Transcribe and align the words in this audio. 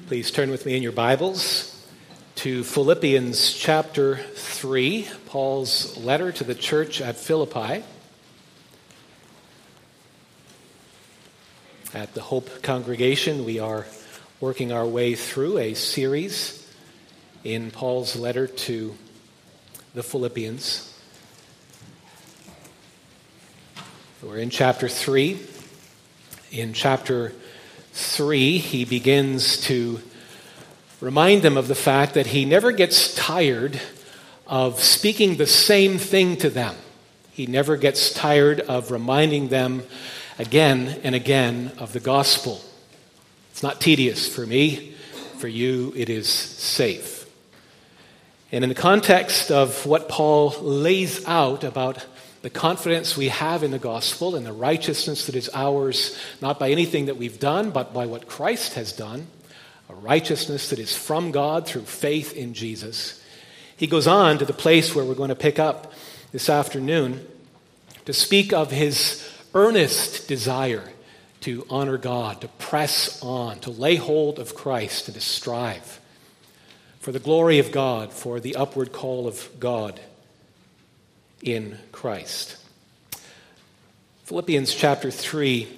Please 0.00 0.30
turn 0.30 0.50
with 0.50 0.64
me 0.64 0.74
in 0.74 0.82
your 0.82 0.92
Bibles 0.92 1.86
to 2.36 2.64
Philippians 2.64 3.52
chapter 3.52 4.16
3, 4.16 5.06
Paul's 5.26 5.98
letter 5.98 6.32
to 6.32 6.44
the 6.44 6.54
church 6.54 7.02
at 7.02 7.16
Philippi. 7.16 7.84
At 11.92 12.14
the 12.14 12.22
Hope 12.22 12.62
Congregation, 12.62 13.44
we 13.44 13.58
are 13.58 13.86
working 14.40 14.72
our 14.72 14.86
way 14.86 15.14
through 15.14 15.58
a 15.58 15.74
series 15.74 16.66
in 17.44 17.70
Paul's 17.70 18.16
letter 18.16 18.46
to 18.46 18.96
the 19.94 20.02
Philippians. 20.02 20.98
We're 24.22 24.38
in 24.38 24.50
chapter 24.50 24.88
3. 24.88 25.38
In 26.50 26.72
chapter 26.72 27.34
3, 27.92 28.58
he 28.58 28.84
begins 28.84 29.60
to 29.62 30.00
remind 31.00 31.42
them 31.42 31.56
of 31.56 31.68
the 31.68 31.74
fact 31.74 32.14
that 32.14 32.28
he 32.28 32.44
never 32.44 32.72
gets 32.72 33.14
tired 33.14 33.80
of 34.46 34.80
speaking 34.80 35.36
the 35.36 35.46
same 35.46 35.98
thing 35.98 36.36
to 36.36 36.50
them. 36.50 36.74
He 37.32 37.46
never 37.46 37.76
gets 37.76 38.12
tired 38.12 38.60
of 38.60 38.90
reminding 38.90 39.48
them 39.48 39.82
again 40.38 41.00
and 41.02 41.14
again 41.14 41.72
of 41.78 41.92
the 41.92 42.00
gospel. 42.00 42.60
It's 43.50 43.62
not 43.62 43.80
tedious 43.80 44.32
for 44.32 44.46
me, 44.46 44.94
for 45.38 45.48
you, 45.48 45.92
it 45.96 46.08
is 46.08 46.28
safe. 46.28 47.26
And 48.50 48.64
in 48.64 48.68
the 48.68 48.74
context 48.74 49.50
of 49.50 49.86
what 49.86 50.08
Paul 50.08 50.50
lays 50.60 51.26
out 51.26 51.64
about 51.64 52.04
the 52.42 52.50
confidence 52.50 53.16
we 53.16 53.28
have 53.28 53.62
in 53.62 53.70
the 53.70 53.78
gospel 53.78 54.34
and 54.34 54.44
the 54.44 54.52
righteousness 54.52 55.26
that 55.26 55.36
is 55.36 55.48
ours, 55.54 56.18
not 56.40 56.58
by 56.58 56.70
anything 56.70 57.06
that 57.06 57.16
we've 57.16 57.38
done, 57.38 57.70
but 57.70 57.94
by 57.94 58.06
what 58.06 58.26
Christ 58.26 58.74
has 58.74 58.92
done, 58.92 59.28
a 59.88 59.94
righteousness 59.94 60.70
that 60.70 60.80
is 60.80 60.96
from 60.96 61.30
God 61.30 61.66
through 61.66 61.82
faith 61.82 62.36
in 62.36 62.52
Jesus. 62.52 63.24
He 63.76 63.86
goes 63.86 64.08
on 64.08 64.38
to 64.38 64.44
the 64.44 64.52
place 64.52 64.94
where 64.94 65.04
we're 65.04 65.14
going 65.14 65.28
to 65.28 65.36
pick 65.36 65.58
up 65.58 65.92
this 66.32 66.50
afternoon 66.50 67.24
to 68.04 68.12
speak 68.12 68.52
of 68.52 68.72
his 68.72 69.28
earnest 69.54 70.26
desire 70.26 70.88
to 71.42 71.64
honor 71.70 71.98
God, 71.98 72.40
to 72.40 72.48
press 72.48 73.22
on, 73.22 73.58
to 73.60 73.70
lay 73.70 73.96
hold 73.96 74.38
of 74.38 74.54
Christ, 74.54 75.08
and 75.08 75.14
to 75.14 75.20
strive 75.20 76.00
for 77.00 77.12
the 77.12 77.18
glory 77.18 77.58
of 77.58 77.72
God, 77.72 78.12
for 78.12 78.38
the 78.38 78.54
upward 78.54 78.92
call 78.92 79.26
of 79.26 79.48
God 79.58 80.00
in 81.42 81.78
Christ. 81.90 82.56
Philippians 84.24 84.74
chapter 84.74 85.10
3, 85.10 85.68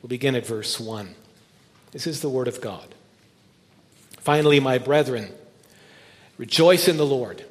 we'll 0.00 0.08
begin 0.08 0.34
at 0.34 0.46
verse 0.46 0.78
1. 0.78 1.14
This 1.90 2.06
is 2.06 2.20
the 2.20 2.30
Word 2.30 2.48
of 2.48 2.60
God. 2.60 2.94
Finally, 4.18 4.60
my 4.60 4.78
brethren, 4.78 5.30
rejoice 6.38 6.88
in 6.88 6.96
the 6.96 7.04
Lord. 7.04 7.44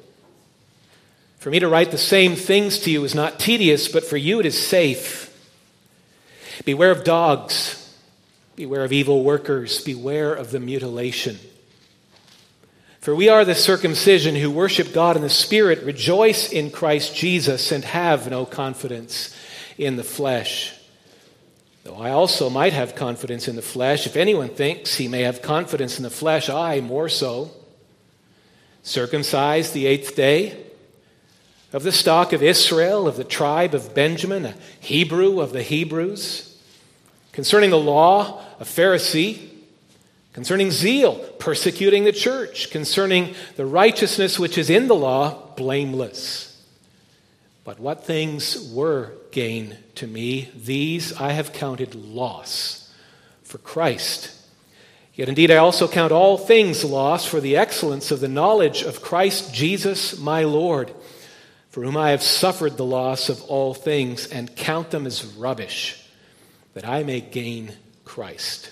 For 1.38 1.52
me 1.52 1.60
to 1.60 1.68
write 1.68 1.92
the 1.92 1.98
same 1.98 2.36
things 2.36 2.80
to 2.80 2.92
you 2.92 3.04
is 3.04 3.14
not 3.14 3.38
tedious, 3.38 3.90
but 3.90 4.06
for 4.06 4.18
you 4.18 4.40
it 4.40 4.46
is 4.46 4.68
safe. 4.68 5.30
Beware 6.66 6.92
of 6.92 7.04
dogs, 7.04 7.96
beware 8.56 8.86
of 8.86 8.94
evil 8.94 9.24
workers, 9.24 9.84
beware 9.84 10.34
of 10.34 10.52
the 10.52 10.60
mutilation. 10.60 11.38
For 13.04 13.14
we 13.14 13.28
are 13.28 13.44
the 13.44 13.54
circumcision 13.54 14.34
who 14.34 14.50
worship 14.50 14.94
God 14.94 15.18
in 15.18 15.24
the 15.24 15.30
Spirit, 15.30 15.84
rejoice 15.84 16.50
in 16.54 16.72
Christ 16.72 17.14
Jesus, 17.14 17.74
and 17.74 17.84
have 17.84 18.30
no 18.30 18.46
confidence 18.46 19.36
in 19.78 19.98
the 19.98 20.06
flesh. 20.06 20.74
Though 21.84 21.98
I 21.98 22.12
also 22.12 22.50
might 22.50 22.72
have 22.72 22.96
confidence 22.96 23.50
in 23.50 23.58
the 23.58 23.62
flesh, 23.62 24.06
if 24.06 24.16
anyone 24.16 24.48
thinks 24.48 24.96
he 24.96 25.10
may 25.10 25.24
have 25.24 25.42
confidence 25.42 25.98
in 25.98 26.04
the 26.04 26.10
flesh, 26.10 26.50
I 26.50 26.80
more 26.80 27.10
so. 27.10 27.52
Circumcised 28.84 29.74
the 29.74 29.86
eighth 29.86 30.16
day, 30.16 30.66
of 31.74 31.84
the 31.84 31.92
stock 31.92 32.32
of 32.32 32.42
Israel, 32.42 33.06
of 33.06 33.18
the 33.18 33.26
tribe 33.26 33.76
of 33.76 33.94
Benjamin, 33.94 34.46
a 34.46 34.56
Hebrew 34.80 35.42
of 35.42 35.52
the 35.52 35.62
Hebrews. 35.62 36.58
Concerning 37.34 37.70
the 37.70 37.78
law, 37.78 38.42
a 38.62 38.64
Pharisee 38.64 39.50
Concerning 40.34 40.72
zeal, 40.72 41.16
persecuting 41.38 42.04
the 42.04 42.12
church. 42.12 42.72
Concerning 42.72 43.36
the 43.56 43.68
righteousness 43.68 44.40
which 44.40 44.58
is 44.58 44.70
in 44.70 44.88
the 44.88 44.96
law, 44.96 45.54
blameless. 45.56 46.50
But 47.64 47.80
what 47.80 48.06
things 48.06 48.72
were 48.74 49.14
gain 49.32 49.78
to 49.96 50.08
me, 50.08 50.50
these 50.56 51.14
I 51.14 51.32
have 51.32 51.54
counted 51.54 51.94
loss 51.96 52.92
for 53.44 53.60
Christ. 53.60 54.32
Yet 55.14 55.30
indeed 55.30 55.52
I 55.52 55.58
also 55.58 55.88
count 55.88 56.12
all 56.12 56.40
things 56.40 56.84
loss 56.84 57.26
for 57.26 57.40
the 57.40 57.56
excellence 57.56 58.10
of 58.10 58.20
the 58.20 58.28
knowledge 58.28 58.82
of 58.82 59.04
Christ 59.04 59.54
Jesus 59.54 60.18
my 60.18 60.44
Lord, 60.44 60.92
for 61.70 61.84
whom 61.84 61.96
I 61.96 62.10
have 62.10 62.24
suffered 62.24 62.76
the 62.76 62.86
loss 62.86 63.30
of 63.30 63.42
all 63.44 63.76
things, 63.76 64.26
and 64.26 64.56
count 64.56 64.90
them 64.90 65.06
as 65.06 65.24
rubbish, 65.24 66.04
that 66.74 66.88
I 66.88 67.04
may 67.04 67.22
gain 67.22 67.74
Christ 68.04 68.72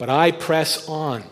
but 0.00 0.08
I 0.08 0.30
press 0.30 0.88
on. 0.88 1.22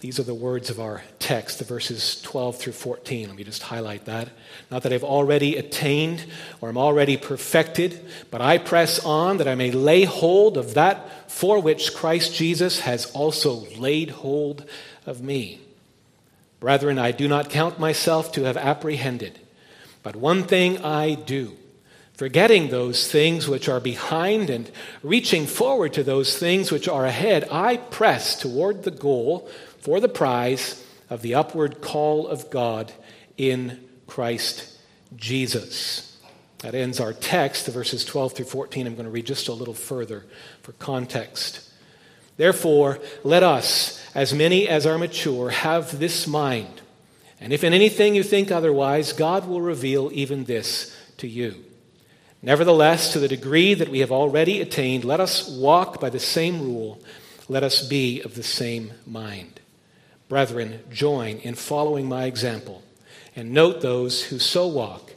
These 0.00 0.20
are 0.20 0.24
the 0.24 0.34
words 0.34 0.68
of 0.68 0.78
our 0.78 1.02
text, 1.18 1.58
the 1.58 1.64
verses 1.64 2.20
12 2.20 2.58
through 2.58 2.74
14. 2.74 3.28
Let 3.28 3.34
me 3.34 3.44
just 3.44 3.62
highlight 3.62 4.04
that. 4.04 4.28
Not 4.70 4.82
that 4.82 4.92
I've 4.92 5.02
already 5.02 5.56
attained 5.56 6.26
or 6.60 6.68
I'm 6.68 6.76
already 6.76 7.16
perfected, 7.16 8.04
but 8.30 8.42
I 8.42 8.58
press 8.58 9.02
on 9.02 9.38
that 9.38 9.48
I 9.48 9.54
may 9.54 9.70
lay 9.70 10.04
hold 10.04 10.58
of 10.58 10.74
that 10.74 11.30
for 11.32 11.58
which 11.58 11.94
Christ 11.94 12.34
Jesus 12.34 12.80
has 12.80 13.10
also 13.12 13.66
laid 13.78 14.10
hold 14.10 14.68
of 15.06 15.22
me. 15.22 15.62
Brethren, 16.60 16.98
I 16.98 17.10
do 17.10 17.26
not 17.26 17.48
count 17.48 17.80
myself 17.80 18.32
to 18.32 18.42
have 18.42 18.58
apprehended, 18.58 19.38
but 20.02 20.14
one 20.14 20.42
thing 20.42 20.84
I 20.84 21.14
do 21.14 21.56
Forgetting 22.16 22.70
those 22.70 23.10
things 23.12 23.46
which 23.46 23.68
are 23.68 23.78
behind 23.78 24.48
and 24.48 24.70
reaching 25.02 25.46
forward 25.46 25.92
to 25.92 26.02
those 26.02 26.38
things 26.38 26.72
which 26.72 26.88
are 26.88 27.04
ahead, 27.04 27.46
I 27.52 27.76
press 27.76 28.40
toward 28.40 28.84
the 28.84 28.90
goal 28.90 29.50
for 29.80 30.00
the 30.00 30.08
prize 30.08 30.82
of 31.10 31.20
the 31.20 31.34
upward 31.34 31.82
call 31.82 32.26
of 32.26 32.48
God 32.48 32.90
in 33.36 33.86
Christ 34.06 34.78
Jesus. 35.14 36.18
That 36.60 36.74
ends 36.74 37.00
our 37.00 37.12
text, 37.12 37.66
verses 37.66 38.02
12 38.02 38.32
through 38.32 38.46
14. 38.46 38.86
I'm 38.86 38.94
going 38.94 39.04
to 39.04 39.10
read 39.10 39.26
just 39.26 39.48
a 39.48 39.52
little 39.52 39.74
further 39.74 40.24
for 40.62 40.72
context. 40.72 41.70
Therefore, 42.38 42.98
let 43.24 43.42
us, 43.42 44.02
as 44.14 44.32
many 44.32 44.66
as 44.66 44.86
are 44.86 44.96
mature, 44.96 45.50
have 45.50 45.98
this 45.98 46.26
mind. 46.26 46.80
And 47.42 47.52
if 47.52 47.62
in 47.62 47.74
anything 47.74 48.14
you 48.14 48.22
think 48.22 48.50
otherwise, 48.50 49.12
God 49.12 49.46
will 49.46 49.60
reveal 49.60 50.10
even 50.14 50.44
this 50.44 50.96
to 51.18 51.28
you. 51.28 51.65
Nevertheless, 52.42 53.12
to 53.12 53.18
the 53.18 53.28
degree 53.28 53.74
that 53.74 53.88
we 53.88 54.00
have 54.00 54.12
already 54.12 54.60
attained, 54.60 55.04
let 55.04 55.20
us 55.20 55.48
walk 55.48 56.00
by 56.00 56.10
the 56.10 56.20
same 56.20 56.62
rule. 56.62 57.00
Let 57.48 57.62
us 57.62 57.86
be 57.86 58.20
of 58.22 58.34
the 58.34 58.42
same 58.42 58.92
mind. 59.06 59.60
Brethren, 60.28 60.80
join 60.90 61.38
in 61.38 61.54
following 61.54 62.08
my 62.08 62.24
example, 62.24 62.82
and 63.34 63.52
note 63.52 63.80
those 63.80 64.24
who 64.24 64.38
so 64.38 64.66
walk 64.66 65.12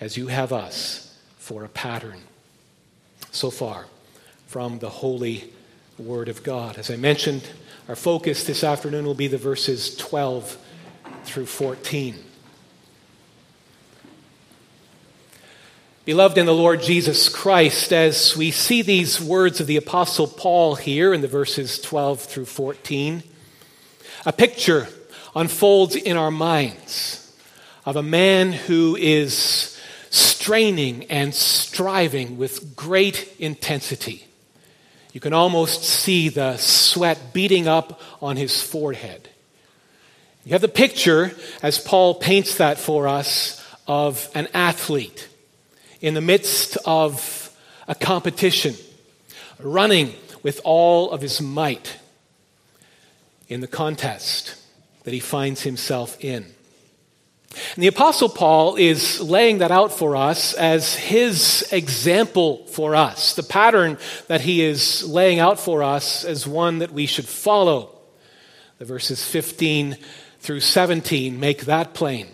as 0.00 0.16
you 0.16 0.28
have 0.28 0.52
us 0.52 1.18
for 1.36 1.64
a 1.64 1.68
pattern. 1.68 2.22
So 3.30 3.50
far 3.50 3.86
from 4.46 4.78
the 4.78 4.90
holy 4.90 5.52
word 5.98 6.28
of 6.28 6.42
God. 6.42 6.78
As 6.78 6.90
I 6.90 6.96
mentioned, 6.96 7.48
our 7.88 7.96
focus 7.96 8.44
this 8.44 8.62
afternoon 8.62 9.04
will 9.04 9.14
be 9.14 9.26
the 9.26 9.38
verses 9.38 9.96
12 9.96 10.58
through 11.24 11.46
14. 11.46 12.16
Beloved 16.04 16.36
in 16.36 16.46
the 16.46 16.52
Lord 16.52 16.82
Jesus 16.82 17.28
Christ, 17.28 17.92
as 17.92 18.36
we 18.36 18.50
see 18.50 18.82
these 18.82 19.20
words 19.20 19.60
of 19.60 19.68
the 19.68 19.76
Apostle 19.76 20.26
Paul 20.26 20.74
here 20.74 21.14
in 21.14 21.20
the 21.20 21.28
verses 21.28 21.80
12 21.80 22.22
through 22.22 22.46
14, 22.46 23.22
a 24.26 24.32
picture 24.32 24.88
unfolds 25.36 25.94
in 25.94 26.16
our 26.16 26.32
minds 26.32 27.32
of 27.86 27.94
a 27.94 28.02
man 28.02 28.52
who 28.52 28.96
is 28.96 29.80
straining 30.10 31.04
and 31.04 31.32
striving 31.32 32.36
with 32.36 32.74
great 32.74 33.36
intensity 33.38 34.26
You 35.12 35.20
can 35.20 35.32
almost 35.32 35.84
see 35.84 36.30
the 36.30 36.56
sweat 36.56 37.32
beating 37.32 37.68
up 37.68 38.00
on 38.20 38.36
his 38.36 38.60
forehead. 38.60 39.28
You 40.44 40.50
have 40.50 40.62
the 40.62 40.66
picture, 40.66 41.30
as 41.62 41.78
Paul 41.78 42.16
paints 42.16 42.56
that 42.56 42.78
for 42.78 43.06
us, 43.06 43.64
of 43.86 44.28
an 44.34 44.48
athlete 44.52 45.28
in 46.02 46.14
the 46.14 46.20
midst 46.20 46.76
of 46.84 47.56
a 47.88 47.94
competition, 47.94 48.74
running 49.58 50.12
with 50.42 50.60
all 50.64 51.10
of 51.12 51.22
his 51.22 51.40
might 51.40 51.96
in 53.48 53.60
the 53.60 53.68
contest 53.68 54.56
that 55.04 55.14
he 55.14 55.20
finds 55.20 55.62
himself 55.62 56.22
in. 56.22 56.44
And 57.74 57.82
the 57.82 57.88
Apostle 57.88 58.28
Paul 58.28 58.76
is 58.76 59.20
laying 59.20 59.58
that 59.58 59.70
out 59.70 59.92
for 59.92 60.16
us 60.16 60.54
as 60.54 60.94
his 60.94 61.68
example 61.70 62.66
for 62.66 62.94
us, 62.96 63.34
the 63.34 63.42
pattern 63.42 63.98
that 64.26 64.40
he 64.40 64.62
is 64.62 65.04
laying 65.08 65.38
out 65.38 65.60
for 65.60 65.82
us 65.82 66.24
as 66.24 66.46
one 66.46 66.78
that 66.78 66.92
we 66.92 67.06
should 67.06 67.26
follow. 67.26 67.96
The 68.78 68.86
verses 68.86 69.24
15 69.24 69.96
through 70.40 70.60
17 70.60 71.38
make 71.38 71.66
that 71.66 71.94
plain. 71.94 72.26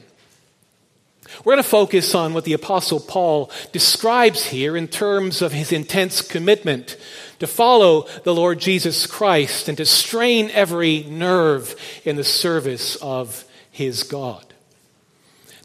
We're 1.44 1.54
going 1.54 1.62
to 1.62 1.68
focus 1.68 2.14
on 2.14 2.34
what 2.34 2.44
the 2.44 2.52
Apostle 2.52 3.00
Paul 3.00 3.50
describes 3.72 4.46
here 4.46 4.76
in 4.76 4.88
terms 4.88 5.42
of 5.42 5.52
his 5.52 5.72
intense 5.72 6.22
commitment 6.22 6.96
to 7.38 7.46
follow 7.46 8.06
the 8.24 8.34
Lord 8.34 8.58
Jesus 8.58 9.06
Christ 9.06 9.68
and 9.68 9.78
to 9.78 9.86
strain 9.86 10.50
every 10.50 11.04
nerve 11.04 11.74
in 12.04 12.16
the 12.16 12.24
service 12.24 12.96
of 12.96 13.44
his 13.70 14.02
God. 14.02 14.44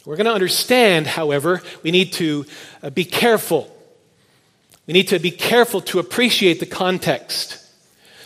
We're 0.05 0.17
going 0.17 0.25
to 0.25 0.33
understand, 0.33 1.07
however, 1.07 1.61
we 1.81 1.91
need 1.91 2.13
to 2.13 2.45
uh, 2.81 2.89
be 2.89 3.05
careful. 3.05 3.73
We 4.85 4.93
need 4.93 5.07
to 5.09 5.19
be 5.19 5.31
careful 5.31 5.79
to 5.81 5.99
appreciate 5.99 6.59
the 6.59 6.65
context. 6.65 7.62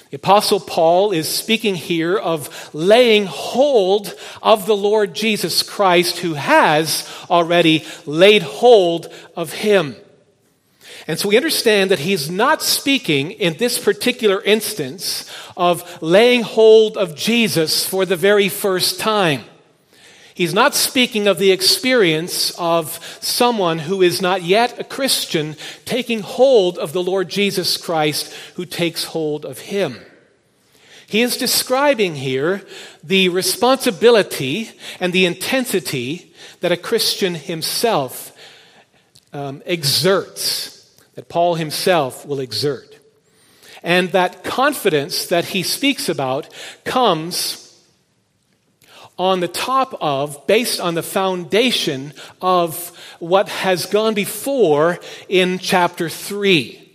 The 0.09 0.15
Apostle 0.15 0.61
Paul 0.61 1.11
is 1.11 1.27
speaking 1.27 1.75
here 1.75 2.17
of 2.17 2.73
laying 2.73 3.25
hold 3.25 4.13
of 4.41 4.65
the 4.65 4.75
Lord 4.75 5.13
Jesus 5.13 5.63
Christ, 5.63 6.19
who 6.19 6.35
has 6.35 7.09
already 7.29 7.85
laid 8.05 8.41
hold 8.41 9.13
of 9.35 9.51
him. 9.51 9.97
And 11.07 11.19
so 11.19 11.29
we 11.29 11.37
understand 11.37 11.91
that 11.91 11.99
he's 11.99 12.29
not 12.29 12.61
speaking 12.61 13.31
in 13.31 13.57
this 13.57 13.79
particular 13.79 14.41
instance 14.41 15.29
of 15.55 16.01
laying 16.01 16.43
hold 16.43 16.97
of 16.97 17.15
Jesus 17.15 17.85
for 17.85 18.05
the 18.05 18.17
very 18.17 18.49
first 18.49 18.99
time. 18.99 19.43
He's 20.37 20.53
not 20.53 20.75
speaking 20.75 21.25
of 21.25 21.39
the 21.39 21.51
experience 21.51 22.51
of 22.59 22.99
someone 23.21 23.79
who 23.79 24.03
is 24.03 24.21
not 24.21 24.43
yet 24.43 24.79
a 24.79 24.83
Christian 24.83 25.55
taking 25.83 26.19
hold 26.19 26.77
of 26.77 26.93
the 26.93 27.01
Lord 27.01 27.27
Jesus 27.27 27.75
Christ 27.75 28.31
who 28.53 28.63
takes 28.63 29.05
hold 29.05 29.45
of 29.45 29.57
him. 29.57 29.97
He 31.07 31.23
is 31.23 31.37
describing 31.37 32.13
here 32.13 32.61
the 33.03 33.29
responsibility 33.29 34.69
and 34.99 35.11
the 35.11 35.25
intensity 35.25 36.31
that 36.59 36.71
a 36.71 36.77
Christian 36.77 37.33
himself 37.33 38.31
um, 39.33 39.63
exerts, 39.65 40.95
that 41.15 41.29
Paul 41.29 41.55
himself 41.55 42.27
will 42.27 42.41
exert. 42.41 42.99
And 43.81 44.11
that 44.11 44.43
confidence 44.43 45.25
that 45.25 45.45
he 45.45 45.63
speaks 45.63 46.09
about 46.09 46.47
comes 46.83 47.66
on 49.17 49.39
the 49.39 49.47
top 49.47 49.97
of, 49.99 50.45
based 50.47 50.79
on 50.79 50.93
the 50.95 51.03
foundation 51.03 52.13
of 52.41 52.95
what 53.19 53.49
has 53.49 53.85
gone 53.85 54.13
before 54.13 54.99
in 55.27 55.59
chapter 55.59 56.09
3. 56.09 56.86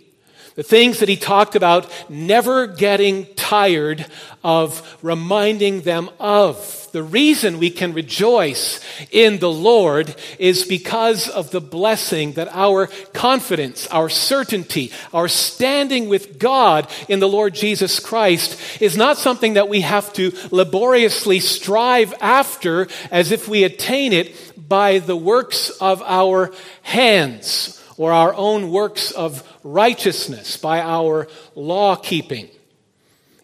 The 0.55 0.63
things 0.63 0.99
that 0.99 1.09
he 1.09 1.15
talked 1.15 1.55
about 1.55 1.89
never 2.09 2.67
getting 2.67 3.25
tired 3.35 4.05
of 4.43 4.97
reminding 5.01 5.81
them 5.81 6.09
of. 6.19 6.89
The 6.91 7.01
reason 7.01 7.57
we 7.57 7.71
can 7.71 7.93
rejoice 7.93 8.79
in 9.09 9.39
the 9.39 9.49
Lord 9.49 10.15
is 10.37 10.63
because 10.63 11.27
of 11.27 11.49
the 11.49 11.61
blessing 11.61 12.33
that 12.33 12.49
our 12.51 12.85
confidence, 13.13 13.87
our 13.87 14.09
certainty, 14.09 14.91
our 15.11 15.27
standing 15.27 16.07
with 16.07 16.37
God 16.37 16.87
in 17.09 17.19
the 17.19 17.27
Lord 17.27 17.55
Jesus 17.55 17.99
Christ 17.99 18.59
is 18.79 18.95
not 18.95 19.17
something 19.17 19.55
that 19.55 19.69
we 19.69 19.81
have 19.81 20.13
to 20.13 20.33
laboriously 20.51 21.39
strive 21.39 22.13
after 22.21 22.87
as 23.09 23.31
if 23.31 23.47
we 23.47 23.63
attain 23.63 24.13
it 24.13 24.69
by 24.69 24.99
the 24.99 25.17
works 25.17 25.71
of 25.81 26.03
our 26.03 26.53
hands 26.83 27.81
or 27.97 28.11
our 28.11 28.33
own 28.33 28.71
works 28.71 29.11
of 29.11 29.43
righteousness, 29.63 30.57
by 30.57 30.81
our 30.81 31.27
law 31.55 31.95
keeping. 31.95 32.49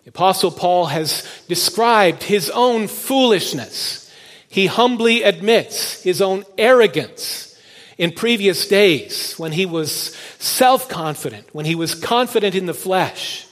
The 0.03 0.09
Apostle 0.09 0.51
Paul 0.51 0.87
has 0.87 1.27
described 1.47 2.23
his 2.23 2.49
own 2.49 2.87
foolishness. 2.87 4.11
He 4.47 4.65
humbly 4.65 5.23
admits 5.23 6.01
his 6.03 6.21
own 6.21 6.45
arrogance 6.57 7.55
in 7.97 8.11
previous 8.11 8.67
days 8.67 9.35
when 9.37 9.51
he 9.51 9.65
was 9.65 10.15
self 10.39 10.89
confident, 10.89 11.47
when 11.53 11.65
he 11.65 11.75
was 11.75 11.93
confident 11.93 12.55
in 12.55 12.65
the 12.65 12.73
flesh. 12.73 13.45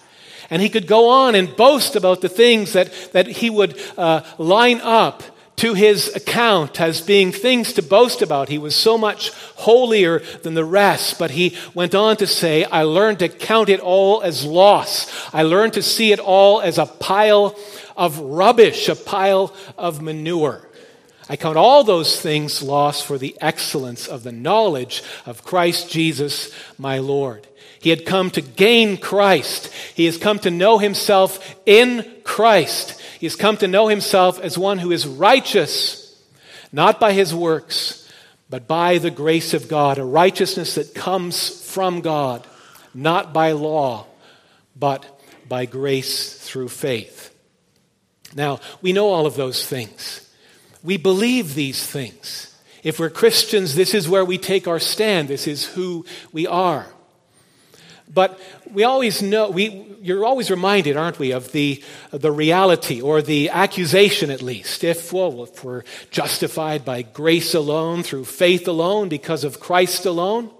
And 0.49 0.61
he 0.61 0.69
could 0.69 0.87
go 0.87 1.09
on 1.09 1.35
and 1.35 1.55
boast 1.55 1.95
about 1.95 2.21
the 2.21 2.29
things 2.29 2.73
that, 2.73 2.91
that 3.11 3.27
he 3.27 3.49
would 3.49 3.79
uh, 3.97 4.21
line 4.37 4.79
up 4.81 5.21
to 5.57 5.73
his 5.73 6.15
account 6.15 6.79
as 6.79 7.01
being 7.01 7.31
things 7.31 7.73
to 7.73 7.81
boast 7.81 8.21
about. 8.21 8.47
He 8.47 8.59
was 8.59 8.75
so 8.75 8.97
much 8.97 9.31
holier 9.55 10.19
than 10.43 10.53
the 10.53 10.63
rest, 10.63 11.17
but 11.17 11.31
he 11.31 11.57
went 11.73 11.95
on 11.95 12.17
to 12.17 12.27
say, 12.27 12.63
I 12.63 12.83
learned 12.83 13.19
to 13.19 13.29
count 13.29 13.69
it 13.69 13.79
all 13.79 14.21
as 14.21 14.45
loss. 14.45 15.11
I 15.33 15.43
learned 15.43 15.73
to 15.73 15.81
see 15.81 16.11
it 16.11 16.19
all 16.19 16.61
as 16.61 16.77
a 16.77 16.85
pile 16.85 17.55
of 17.95 18.19
rubbish, 18.19 18.87
a 18.87 18.95
pile 18.95 19.53
of 19.77 20.01
manure. 20.01 20.61
I 21.27 21.35
count 21.35 21.57
all 21.57 21.83
those 21.83 22.21
things 22.21 22.61
lost 22.61 23.05
for 23.05 23.17
the 23.17 23.35
excellence 23.41 24.07
of 24.07 24.23
the 24.23 24.31
knowledge 24.31 25.03
of 25.25 25.43
Christ 25.43 25.89
Jesus, 25.89 26.53
my 26.77 26.99
Lord. 26.99 27.47
He 27.81 27.89
had 27.89 28.05
come 28.05 28.31
to 28.31 28.41
gain 28.41 28.97
Christ. 28.97 29.73
He 29.93 30.05
has 30.05 30.17
come 30.17 30.39
to 30.39 30.51
know 30.51 30.77
himself 30.77 31.55
in 31.65 32.05
Christ. 32.23 32.96
He 33.19 33.25
has 33.25 33.35
come 33.35 33.57
to 33.57 33.67
know 33.67 33.87
himself 33.87 34.39
as 34.39 34.57
one 34.57 34.77
who 34.77 34.91
is 34.91 35.07
righteous, 35.07 36.21
not 36.71 36.99
by 36.99 37.13
his 37.13 37.33
works, 37.33 38.11
but 38.49 38.67
by 38.67 38.97
the 38.97 39.11
grace 39.11 39.53
of 39.53 39.67
God, 39.67 39.97
a 39.97 40.05
righteousness 40.05 40.75
that 40.75 40.93
comes 40.93 41.63
from 41.69 42.01
God, 42.01 42.45
not 42.93 43.33
by 43.33 43.51
law, 43.53 44.05
but 44.75 45.21
by 45.47 45.65
grace 45.65 46.37
through 46.37 46.69
faith. 46.69 47.33
Now, 48.35 48.59
we 48.81 48.93
know 48.93 49.09
all 49.09 49.25
of 49.25 49.35
those 49.35 49.65
things. 49.65 50.29
We 50.83 50.97
believe 50.97 51.55
these 51.55 51.85
things. 51.85 52.55
If 52.83 52.99
we're 52.99 53.09
Christians, 53.09 53.75
this 53.75 53.93
is 53.93 54.07
where 54.07 54.23
we 54.23 54.37
take 54.37 54.67
our 54.67 54.79
stand. 54.79 55.27
This 55.27 55.47
is 55.47 55.65
who 55.65 56.05
we 56.31 56.45
are. 56.45 56.85
But 58.11 58.39
we 58.71 58.83
always 58.83 59.21
know, 59.21 59.49
we, 59.49 59.85
you're 60.01 60.25
always 60.25 60.49
reminded, 60.49 60.95
aren't 60.95 61.19
we, 61.19 61.31
of 61.31 61.51
the, 61.51 61.83
the 62.11 62.31
reality 62.31 63.01
or 63.01 63.21
the 63.21 63.49
accusation 63.49 64.29
at 64.29 64.41
least. 64.41 64.83
If, 64.83 65.11
well, 65.11 65.43
if 65.43 65.63
we're 65.63 65.83
justified 66.09 66.85
by 66.85 67.01
grace 67.01 67.53
alone, 67.53 68.03
through 68.03 68.25
faith 68.25 68.67
alone, 68.67 69.09
because 69.09 69.43
of 69.43 69.59
Christ 69.59 70.05
alone, 70.05 70.51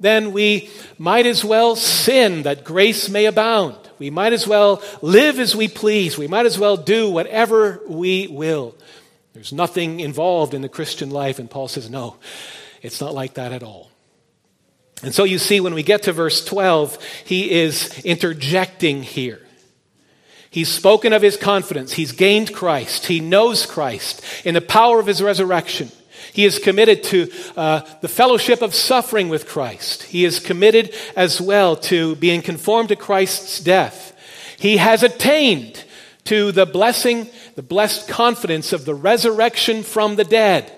then 0.00 0.32
we 0.32 0.68
might 0.96 1.26
as 1.26 1.44
well 1.44 1.76
sin 1.76 2.42
that 2.42 2.64
grace 2.64 3.08
may 3.08 3.26
abound. 3.26 3.76
We 3.98 4.10
might 4.10 4.32
as 4.32 4.46
well 4.46 4.82
live 5.02 5.40
as 5.40 5.56
we 5.56 5.68
please. 5.68 6.16
We 6.16 6.28
might 6.28 6.46
as 6.46 6.58
well 6.58 6.76
do 6.76 7.10
whatever 7.10 7.80
we 7.88 8.28
will. 8.28 8.76
There's 9.32 9.52
nothing 9.52 10.00
involved 10.00 10.54
in 10.54 10.62
the 10.62 10.68
Christian 10.68 11.10
life. 11.10 11.38
And 11.38 11.50
Paul 11.50 11.68
says, 11.68 11.90
no, 11.90 12.16
it's 12.82 13.00
not 13.00 13.14
like 13.14 13.34
that 13.34 13.52
at 13.52 13.62
all. 13.62 13.90
And 15.02 15.14
so 15.14 15.24
you 15.24 15.38
see, 15.38 15.60
when 15.60 15.74
we 15.74 15.82
get 15.82 16.04
to 16.04 16.12
verse 16.12 16.44
12, 16.44 16.98
he 17.24 17.50
is 17.50 18.00
interjecting 18.04 19.02
here. 19.02 19.40
He's 20.50 20.68
spoken 20.68 21.12
of 21.12 21.22
his 21.22 21.36
confidence. 21.36 21.92
He's 21.92 22.12
gained 22.12 22.54
Christ. 22.54 23.06
He 23.06 23.20
knows 23.20 23.66
Christ 23.66 24.24
in 24.44 24.54
the 24.54 24.60
power 24.60 24.98
of 24.98 25.06
his 25.06 25.22
resurrection. 25.22 25.90
He 26.32 26.44
is 26.44 26.58
committed 26.58 27.04
to 27.04 27.30
uh, 27.56 27.80
the 28.00 28.08
fellowship 28.08 28.62
of 28.62 28.74
suffering 28.74 29.28
with 29.28 29.46
Christ. 29.46 30.04
He 30.04 30.24
is 30.24 30.40
committed 30.40 30.94
as 31.16 31.40
well 31.40 31.76
to 31.76 32.16
being 32.16 32.42
conformed 32.42 32.88
to 32.90 32.96
Christ's 32.96 33.60
death. 33.60 34.14
He 34.58 34.78
has 34.78 35.02
attained 35.02 35.84
to 36.24 36.52
the 36.52 36.66
blessing, 36.66 37.28
the 37.54 37.62
blessed 37.62 38.08
confidence 38.08 38.72
of 38.72 38.84
the 38.84 38.94
resurrection 38.94 39.82
from 39.82 40.16
the 40.16 40.24
dead. 40.24 40.72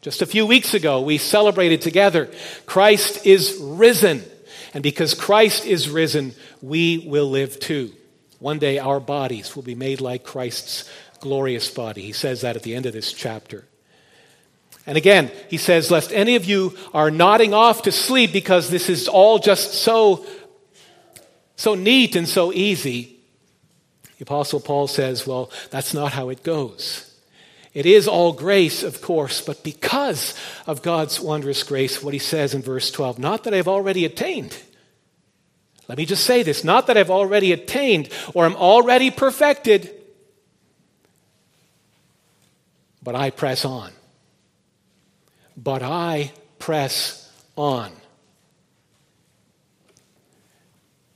Just 0.00 0.22
a 0.22 0.26
few 0.26 0.46
weeks 0.46 0.74
ago, 0.74 1.00
we 1.00 1.18
celebrated 1.18 1.82
together 1.82 2.30
Christ 2.66 3.26
is 3.26 3.58
risen. 3.60 4.22
And 4.74 4.82
because 4.82 5.14
Christ 5.14 5.64
is 5.64 5.88
risen, 5.88 6.34
we 6.60 7.04
will 7.06 7.30
live 7.30 7.58
too. 7.58 7.92
One 8.38 8.58
day, 8.58 8.78
our 8.78 9.00
bodies 9.00 9.56
will 9.56 9.62
be 9.62 9.74
made 9.74 10.00
like 10.00 10.22
Christ's 10.22 10.88
glorious 11.20 11.70
body. 11.70 12.02
He 12.02 12.12
says 12.12 12.42
that 12.42 12.56
at 12.56 12.62
the 12.62 12.74
end 12.74 12.86
of 12.86 12.92
this 12.92 13.12
chapter. 13.12 13.64
And 14.86 14.98
again, 14.98 15.32
he 15.48 15.56
says, 15.56 15.90
Lest 15.90 16.12
any 16.12 16.36
of 16.36 16.44
you 16.44 16.76
are 16.92 17.10
nodding 17.10 17.54
off 17.54 17.82
to 17.82 17.92
sleep 17.92 18.32
because 18.32 18.68
this 18.68 18.88
is 18.88 19.08
all 19.08 19.38
just 19.38 19.74
so 19.74 20.26
so 21.56 21.74
neat 21.74 22.14
and 22.16 22.28
so 22.28 22.52
easy. 22.52 23.16
The 24.18 24.24
Apostle 24.24 24.60
Paul 24.60 24.86
says, 24.86 25.26
well, 25.26 25.50
that's 25.70 25.92
not 25.92 26.12
how 26.12 26.28
it 26.28 26.42
goes. 26.42 27.15
It 27.76 27.84
is 27.84 28.08
all 28.08 28.32
grace, 28.32 28.82
of 28.82 29.02
course, 29.02 29.42
but 29.42 29.62
because 29.62 30.32
of 30.66 30.80
God's 30.80 31.20
wondrous 31.20 31.62
grace, 31.62 32.02
what 32.02 32.14
he 32.14 32.18
says 32.18 32.54
in 32.54 32.62
verse 32.62 32.90
12, 32.90 33.18
not 33.18 33.44
that 33.44 33.52
I've 33.52 33.68
already 33.68 34.06
attained. 34.06 34.56
Let 35.86 35.98
me 35.98 36.06
just 36.06 36.24
say 36.24 36.42
this 36.42 36.64
not 36.64 36.86
that 36.86 36.96
I've 36.96 37.10
already 37.10 37.52
attained 37.52 38.08
or 38.32 38.46
am 38.46 38.56
already 38.56 39.10
perfected, 39.10 39.94
but 43.02 43.14
I 43.14 43.28
press 43.28 43.66
on. 43.66 43.92
But 45.54 45.82
I 45.82 46.32
press 46.58 47.30
on. 47.56 47.92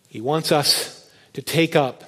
He 0.08 0.20
wants 0.20 0.52
us 0.52 1.10
to 1.32 1.40
take 1.40 1.74
up 1.74 2.04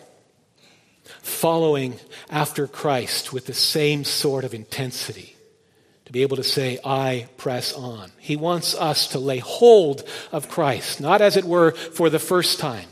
following 1.23 1.99
after 2.29 2.67
Christ 2.67 3.33
with 3.33 3.47
the 3.47 3.55
same 3.55 4.05
sort 4.05 4.45
of 4.45 4.55
intensity. 4.55 5.37
To 6.07 6.13
be 6.13 6.23
able 6.23 6.37
to 6.37 6.45
say, 6.45 6.79
I 6.85 7.29
press 7.39 7.73
on. 7.73 8.11
He 8.19 8.37
wants 8.37 8.75
us 8.75 9.09
to 9.09 9.19
lay 9.19 9.39
hold 9.39 10.05
of 10.31 10.49
Christ, 10.49 11.01
not 11.01 11.23
as 11.23 11.37
it 11.37 11.45
were 11.45 11.71
for 11.71 12.11
the 12.11 12.19
first 12.19 12.59
time. 12.59 12.89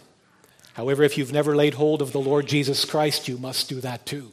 However, 0.72 1.02
if 1.02 1.18
you've 1.18 1.32
never 1.32 1.54
laid 1.54 1.74
hold 1.74 2.00
of 2.00 2.12
the 2.12 2.20
Lord 2.20 2.46
Jesus 2.46 2.84
Christ, 2.84 3.28
you 3.28 3.36
must 3.36 3.68
do 3.68 3.80
that 3.82 4.06
too. 4.06 4.32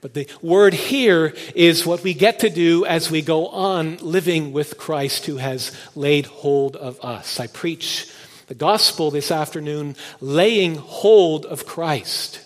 But 0.00 0.14
the 0.14 0.28
word 0.40 0.74
here 0.74 1.34
is 1.56 1.84
what 1.84 2.04
we 2.04 2.14
get 2.14 2.38
to 2.40 2.50
do 2.50 2.86
as 2.86 3.10
we 3.10 3.20
go 3.20 3.48
on 3.48 3.96
living 3.96 4.52
with 4.52 4.78
Christ 4.78 5.26
who 5.26 5.38
has 5.38 5.76
laid 5.96 6.26
hold 6.26 6.76
of 6.76 7.04
us. 7.04 7.40
I 7.40 7.48
preach 7.48 8.10
the 8.48 8.54
gospel 8.54 9.10
this 9.10 9.30
afternoon, 9.30 9.94
laying 10.20 10.76
hold 10.76 11.44
of 11.44 11.66
Christ, 11.66 12.40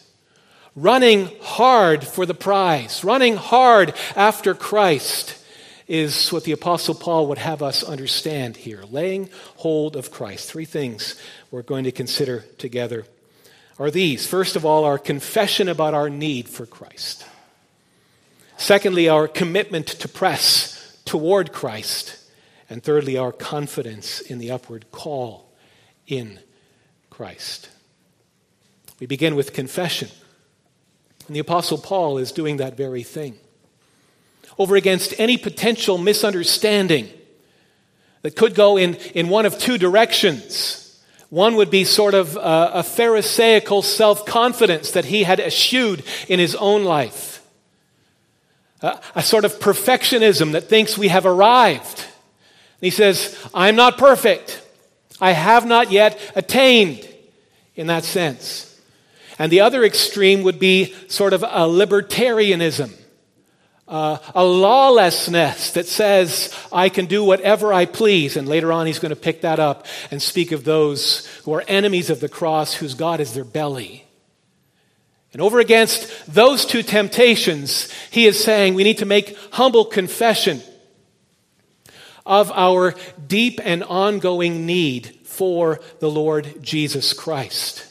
running 0.74 1.30
hard 1.40 2.04
for 2.04 2.26
the 2.26 2.34
prize, 2.34 3.04
running 3.04 3.36
hard 3.36 3.94
after 4.16 4.52
Christ 4.52 5.38
is 5.86 6.32
what 6.32 6.44
the 6.44 6.52
Apostle 6.52 6.94
Paul 6.94 7.28
would 7.28 7.38
have 7.38 7.62
us 7.62 7.84
understand 7.84 8.56
here. 8.56 8.82
Laying 8.90 9.28
hold 9.56 9.94
of 9.94 10.10
Christ. 10.10 10.50
Three 10.50 10.64
things 10.64 11.20
we're 11.50 11.62
going 11.62 11.84
to 11.84 11.92
consider 11.92 12.40
together 12.58 13.04
are 13.78 13.90
these. 13.90 14.26
First 14.26 14.56
of 14.56 14.64
all, 14.64 14.84
our 14.84 14.98
confession 14.98 15.68
about 15.68 15.94
our 15.94 16.10
need 16.10 16.48
for 16.48 16.66
Christ. 16.66 17.26
Secondly, 18.56 19.08
our 19.08 19.28
commitment 19.28 19.86
to 19.86 20.08
press 20.08 21.00
toward 21.04 21.52
Christ. 21.52 22.18
And 22.70 22.82
thirdly, 22.82 23.18
our 23.18 23.32
confidence 23.32 24.20
in 24.20 24.38
the 24.38 24.50
upward 24.50 24.90
call 24.92 25.41
in 26.12 26.38
Christ. 27.08 27.70
We 29.00 29.06
begin 29.06 29.34
with 29.34 29.52
confession. 29.52 30.08
And 31.26 31.34
the 31.34 31.40
Apostle 31.40 31.78
Paul 31.78 32.18
is 32.18 32.32
doing 32.32 32.58
that 32.58 32.76
very 32.76 33.02
thing. 33.02 33.38
Over 34.58 34.76
against 34.76 35.18
any 35.18 35.38
potential 35.38 35.96
misunderstanding 35.96 37.08
that 38.20 38.36
could 38.36 38.54
go 38.54 38.76
in, 38.76 38.96
in 39.14 39.28
one 39.28 39.46
of 39.46 39.58
two 39.58 39.78
directions. 39.78 40.78
One 41.30 41.56
would 41.56 41.70
be 41.70 41.84
sort 41.84 42.12
of 42.12 42.36
a, 42.36 42.70
a 42.74 42.82
Pharisaical 42.82 43.80
self 43.80 44.26
confidence 44.26 44.90
that 44.90 45.06
he 45.06 45.22
had 45.22 45.40
eschewed 45.40 46.04
in 46.28 46.38
his 46.38 46.54
own 46.54 46.84
life, 46.84 47.42
a, 48.82 49.00
a 49.14 49.22
sort 49.22 49.46
of 49.46 49.58
perfectionism 49.58 50.52
that 50.52 50.68
thinks 50.68 50.98
we 50.98 51.08
have 51.08 51.24
arrived. 51.24 52.00
And 52.00 52.82
he 52.82 52.90
says, 52.90 53.38
I'm 53.54 53.76
not 53.76 53.96
perfect. 53.96 54.62
I 55.20 55.32
have 55.32 55.66
not 55.66 55.90
yet 55.90 56.18
attained 56.34 57.08
in 57.74 57.86
that 57.86 58.04
sense. 58.04 58.68
And 59.38 59.50
the 59.50 59.60
other 59.60 59.84
extreme 59.84 60.42
would 60.42 60.58
be 60.58 60.94
sort 61.08 61.32
of 61.32 61.42
a 61.42 61.66
libertarianism, 61.66 62.92
uh, 63.88 64.18
a 64.34 64.44
lawlessness 64.44 65.72
that 65.72 65.86
says, 65.86 66.54
I 66.72 66.88
can 66.88 67.06
do 67.06 67.24
whatever 67.24 67.72
I 67.72 67.86
please. 67.86 68.36
And 68.36 68.46
later 68.46 68.72
on, 68.72 68.86
he's 68.86 68.98
going 68.98 69.10
to 69.10 69.16
pick 69.16 69.40
that 69.40 69.58
up 69.58 69.86
and 70.10 70.20
speak 70.20 70.52
of 70.52 70.64
those 70.64 71.26
who 71.44 71.54
are 71.54 71.64
enemies 71.66 72.10
of 72.10 72.20
the 72.20 72.28
cross, 72.28 72.74
whose 72.74 72.94
God 72.94 73.20
is 73.20 73.34
their 73.34 73.44
belly. 73.44 74.06
And 75.32 75.40
over 75.40 75.60
against 75.60 76.32
those 76.32 76.66
two 76.66 76.82
temptations, 76.82 77.90
he 78.10 78.26
is 78.26 78.42
saying 78.42 78.74
we 78.74 78.84
need 78.84 78.98
to 78.98 79.06
make 79.06 79.36
humble 79.52 79.86
confession 79.86 80.62
of 82.24 82.50
our 82.52 82.94
deep 83.26 83.60
and 83.62 83.82
ongoing 83.84 84.66
need 84.66 85.18
for 85.24 85.80
the 86.00 86.10
Lord 86.10 86.62
Jesus 86.62 87.12
Christ. 87.12 87.88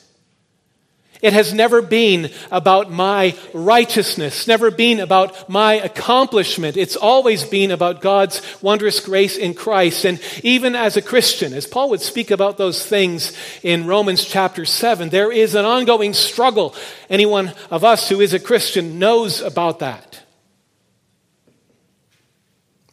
It 1.22 1.34
has 1.34 1.54
never 1.54 1.84
been 1.84 2.32
about 2.50 2.92
my 2.92 3.38
righteousness, 3.54 4.48
never 4.48 4.72
been 4.72 5.00
about 5.00 5.48
my 5.50 5.76
accomplishment. 5.76 6.78
It's 6.78 6.96
always 6.96 7.44
been 7.44 7.70
about 7.70 8.02
God's 8.02 8.42
wondrous 8.62 9.00
grace 9.00 9.38
in 9.38 9.54
Christ. 9.54 10.04
And 10.06 10.20
even 10.44 10.76
as 10.76 10.98
a 10.98 11.02
Christian, 11.02 11.54
as 11.54 11.68
Paul 11.68 11.92
would 11.92 12.02
speak 12.02 12.32
about 12.32 12.58
those 12.58 12.84
things 12.84 13.38
in 13.62 13.86
Romans 13.86 14.26
chapter 14.26 14.66
7, 14.66 15.10
there 15.10 15.32
is 15.32 15.54
an 15.54 15.66
ongoing 15.66 16.14
struggle. 16.14 16.74
Anyone 17.08 17.54
of 17.70 17.84
us 17.84 18.10
who 18.10 18.20
is 18.20 18.34
a 18.34 18.40
Christian 18.40 18.98
knows 18.98 19.42
about 19.42 19.80
that. 19.80 20.24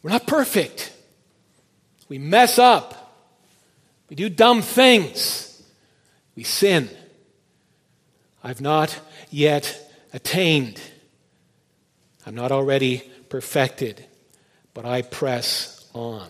We're 0.03 0.11
not 0.11 0.27
perfect. 0.27 0.93
We 2.09 2.17
mess 2.17 2.59
up. 2.59 3.15
We 4.09 4.15
do 4.15 4.27
dumb 4.27 4.61
things. 4.61 5.61
We 6.35 6.43
sin. 6.43 6.89
I've 8.43 8.61
not 8.61 8.99
yet 9.29 9.93
attained. 10.11 10.81
I'm 12.25 12.35
not 12.35 12.51
already 12.51 13.09
perfected, 13.29 14.05
but 14.73 14.85
I 14.85 15.03
press 15.03 15.87
on. 15.93 16.27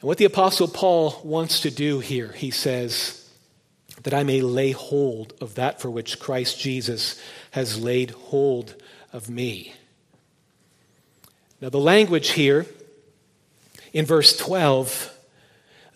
And 0.00 0.08
what 0.08 0.18
the 0.18 0.24
Apostle 0.24 0.68
Paul 0.68 1.20
wants 1.22 1.60
to 1.60 1.70
do 1.70 2.00
here, 2.00 2.32
he 2.32 2.50
says, 2.50 3.20
that 4.02 4.14
I 4.14 4.22
may 4.22 4.40
lay 4.40 4.72
hold 4.72 5.34
of 5.40 5.54
that 5.54 5.80
for 5.80 5.90
which 5.90 6.18
Christ 6.18 6.58
Jesus 6.58 7.20
has 7.52 7.80
laid 7.80 8.10
hold 8.10 8.74
of 9.12 9.30
me. 9.30 9.74
Now, 11.60 11.68
the 11.70 11.78
language 11.78 12.30
here 12.30 12.66
in 13.94 14.04
verse 14.04 14.36
12, 14.36 15.16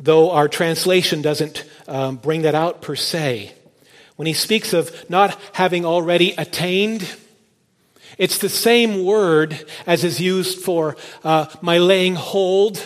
though 0.01 0.31
our 0.31 0.49
translation 0.49 1.21
doesn't 1.21 1.65
um, 1.89 2.17
bring 2.17 2.43
that 2.43 2.55
out 2.55 2.81
per 2.81 2.97
se, 2.97 3.53
when 4.17 4.27
he 4.27 4.33
speaks 4.33 4.73
of 4.73 5.11
not 5.11 5.39
having 5.53 5.85
already 5.85 6.33
attained, 6.39 7.17
it's 8.17 8.39
the 8.39 8.49
same 8.49 9.05
word 9.05 9.67
as 9.87 10.05
is 10.05 10.21
used 10.21 10.61
for 10.61 10.97
uh, 11.25 11.47
my 11.61 11.79
laying 11.79 12.15
hold 12.15 12.85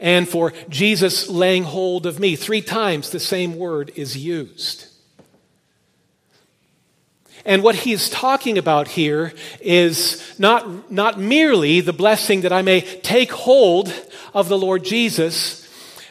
and 0.00 0.28
for 0.28 0.52
Jesus 0.68 1.28
laying 1.28 1.64
hold 1.64 2.04
of 2.04 2.20
me. 2.20 2.36
Three 2.36 2.62
times 2.62 3.10
the 3.10 3.20
same 3.20 3.56
word 3.56 3.92
is 3.94 4.16
used. 4.16 4.87
And 7.48 7.62
what 7.62 7.76
he's 7.76 8.10
talking 8.10 8.58
about 8.58 8.88
here 8.88 9.32
is 9.62 10.22
not, 10.38 10.92
not 10.92 11.18
merely 11.18 11.80
the 11.80 11.94
blessing 11.94 12.42
that 12.42 12.52
I 12.52 12.60
may 12.60 12.82
take 12.82 13.32
hold 13.32 13.90
of 14.34 14.50
the 14.50 14.58
Lord 14.58 14.84
Jesus 14.84 15.66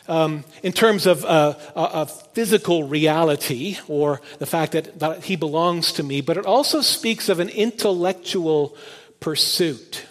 um, 0.07 0.43
in 0.63 0.73
terms 0.73 1.05
of 1.05 1.23
a, 1.25 1.55
a, 1.75 2.07
physical 2.07 2.87
reality 2.87 3.77
or 3.87 4.19
the 4.39 4.47
fact 4.47 4.71
that, 4.71 4.97
that 4.97 5.25
he 5.25 5.35
belongs 5.35 5.91
to 5.93 6.03
me, 6.03 6.21
but 6.21 6.37
it 6.37 6.45
also 6.47 6.81
speaks 6.81 7.29
of 7.29 7.39
an 7.39 7.49
intellectual 7.49 8.75
pursuit. 9.19 10.07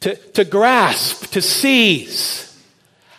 To, 0.00 0.14
to 0.14 0.44
grasp, 0.44 1.30
to 1.32 1.40
seize. 1.40 2.47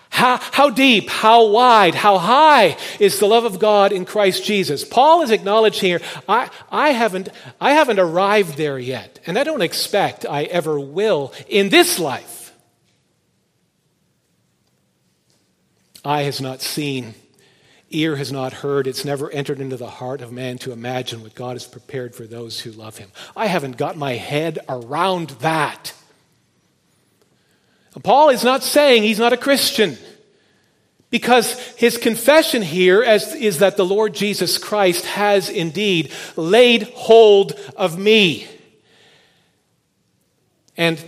How, 0.10 0.38
how 0.38 0.70
deep, 0.70 1.08
how 1.08 1.46
wide, 1.48 1.96
how 1.96 2.18
high 2.18 2.78
is 3.00 3.20
the 3.20 3.28
love 3.28 3.46
of 3.46 3.60
God 3.60 3.92
in 3.92 4.06
Christ 4.06 4.44
Jesus? 4.44 4.84
Paul 4.84 5.22
is 5.22 5.32
acknowledging 5.32 5.88
here, 5.90 6.02
I, 6.28 6.50
I, 6.72 6.90
haven't, 6.90 7.30
I 7.62 7.72
haven't 7.74 8.00
arrived 8.00 8.58
there 8.58 8.80
yet, 8.80 9.20
and 9.26 9.38
I 9.38 9.44
don't 9.44 9.62
expect 9.62 10.26
I 10.26 10.44
ever 10.44 10.80
will 10.80 11.32
in 11.48 11.70
this 11.70 12.00
life. 12.00 12.54
Eye 16.04 16.24
has 16.24 16.42
not 16.42 16.62
seen, 16.62 17.14
ear 17.92 18.16
has 18.16 18.32
not 18.32 18.52
heard, 18.52 18.88
it's 18.88 19.06
never 19.06 19.30
entered 19.30 19.62
into 19.62 19.78
the 19.78 19.90
heart 19.90 20.22
of 20.22 20.32
man 20.32 20.58
to 20.60 20.72
imagine 20.72 21.22
what 21.22 21.36
God 21.36 21.54
has 21.54 21.66
prepared 21.66 22.16
for 22.16 22.26
those 22.26 22.60
who 22.60 22.72
love 22.72 22.98
him. 22.98 23.12
I 23.36 23.46
haven't 23.46 23.78
got 23.78 23.96
my 23.96 24.14
head 24.14 24.60
around 24.68 25.30
that. 25.42 25.94
Paul 28.04 28.30
is 28.30 28.44
not 28.44 28.64
saying 28.64 29.04
he's 29.04 29.20
not 29.20 29.34
a 29.34 29.38
Christian. 29.38 29.98
Because 31.10 31.58
his 31.76 31.98
confession 31.98 32.62
here 32.62 33.02
is, 33.02 33.34
is 33.34 33.60
that 33.60 33.78
the 33.78 33.86
Lord 33.86 34.14
Jesus 34.14 34.60
Christ 34.60 35.06
has 35.06 35.50
indeed 35.50 36.12
laid 36.36 36.84
hold 36.84 37.54
of 37.76 37.98
me. 37.98 38.48
And 40.78 41.04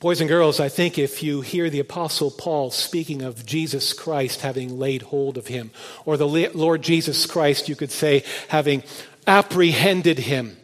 Boys 0.00 0.22
and 0.22 0.28
girls, 0.30 0.60
I 0.60 0.70
think 0.70 0.98
if 0.98 1.22
you 1.22 1.42
hear 1.42 1.68
the 1.68 1.80
Apostle 1.80 2.30
Paul 2.30 2.70
speaking 2.70 3.20
of 3.20 3.44
Jesus 3.44 3.92
Christ 3.92 4.40
having 4.40 4.78
laid 4.78 5.02
hold 5.02 5.36
of 5.36 5.48
him, 5.48 5.72
or 6.06 6.16
the 6.16 6.26
Lord 6.26 6.80
Jesus 6.80 7.26
Christ, 7.26 7.68
you 7.68 7.76
could 7.76 7.90
say, 7.90 8.24
having 8.48 8.82
apprehended 9.26 10.20
him, 10.20 10.56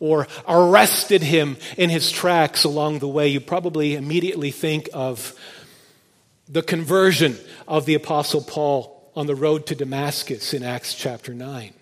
or 0.00 0.26
arrested 0.46 1.22
him 1.22 1.56
in 1.76 1.90
his 1.90 2.10
tracks 2.10 2.64
along 2.64 2.98
the 2.98 3.08
way, 3.08 3.28
you 3.28 3.40
probably 3.40 3.94
immediately 3.94 4.50
think 4.50 4.88
of 4.92 5.34
the 6.48 6.62
conversion 6.62 7.38
of 7.66 7.86
the 7.86 7.94
Apostle 7.94 8.42
Paul 8.42 9.10
on 9.16 9.26
the 9.26 9.34
road 9.34 9.66
to 9.66 9.74
Damascus 9.74 10.52
in 10.52 10.62
Acts 10.62 10.94
chapter 10.94 11.32
9. 11.32 11.72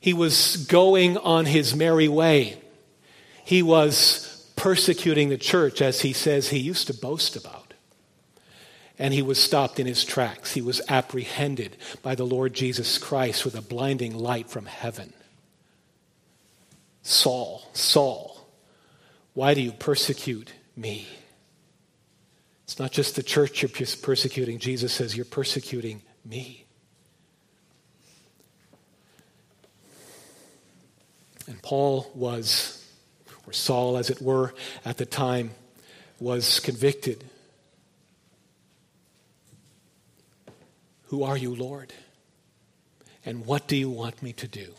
He 0.00 0.12
was 0.12 0.56
going 0.68 1.16
on 1.16 1.46
his 1.46 1.74
merry 1.74 2.08
way. 2.08 2.60
He 3.44 3.62
was 3.62 4.46
persecuting 4.56 5.28
the 5.28 5.38
church, 5.38 5.80
as 5.82 6.02
he 6.02 6.12
says 6.12 6.48
he 6.48 6.58
used 6.58 6.86
to 6.88 6.94
boast 6.94 7.34
about. 7.34 7.74
And 8.98 9.14
he 9.14 9.22
was 9.22 9.42
stopped 9.42 9.78
in 9.80 9.86
his 9.86 10.04
tracks. 10.04 10.52
He 10.52 10.62
was 10.62 10.82
apprehended 10.88 11.76
by 12.02 12.14
the 12.14 12.26
Lord 12.26 12.52
Jesus 12.52 12.98
Christ 12.98 13.44
with 13.44 13.54
a 13.54 13.62
blinding 13.62 14.16
light 14.16 14.50
from 14.50 14.66
heaven. 14.66 15.12
Saul, 17.08 17.62
Saul, 17.72 18.36
why 19.32 19.54
do 19.54 19.62
you 19.62 19.72
persecute 19.72 20.52
me? 20.76 21.08
It's 22.64 22.78
not 22.78 22.92
just 22.92 23.16
the 23.16 23.22
church 23.22 23.62
you're 23.62 23.70
persecuting. 24.02 24.58
Jesus 24.58 24.92
says, 24.92 25.16
You're 25.16 25.24
persecuting 25.24 26.02
me. 26.22 26.66
And 31.46 31.62
Paul 31.62 32.10
was, 32.14 32.86
or 33.46 33.54
Saul 33.54 33.96
as 33.96 34.10
it 34.10 34.20
were, 34.20 34.52
at 34.84 34.98
the 34.98 35.06
time, 35.06 35.52
was 36.20 36.60
convicted. 36.60 37.24
Who 41.04 41.22
are 41.22 41.38
you, 41.38 41.54
Lord? 41.54 41.94
And 43.24 43.46
what 43.46 43.66
do 43.66 43.76
you 43.76 43.88
want 43.88 44.22
me 44.22 44.34
to 44.34 44.46
do? 44.46 44.74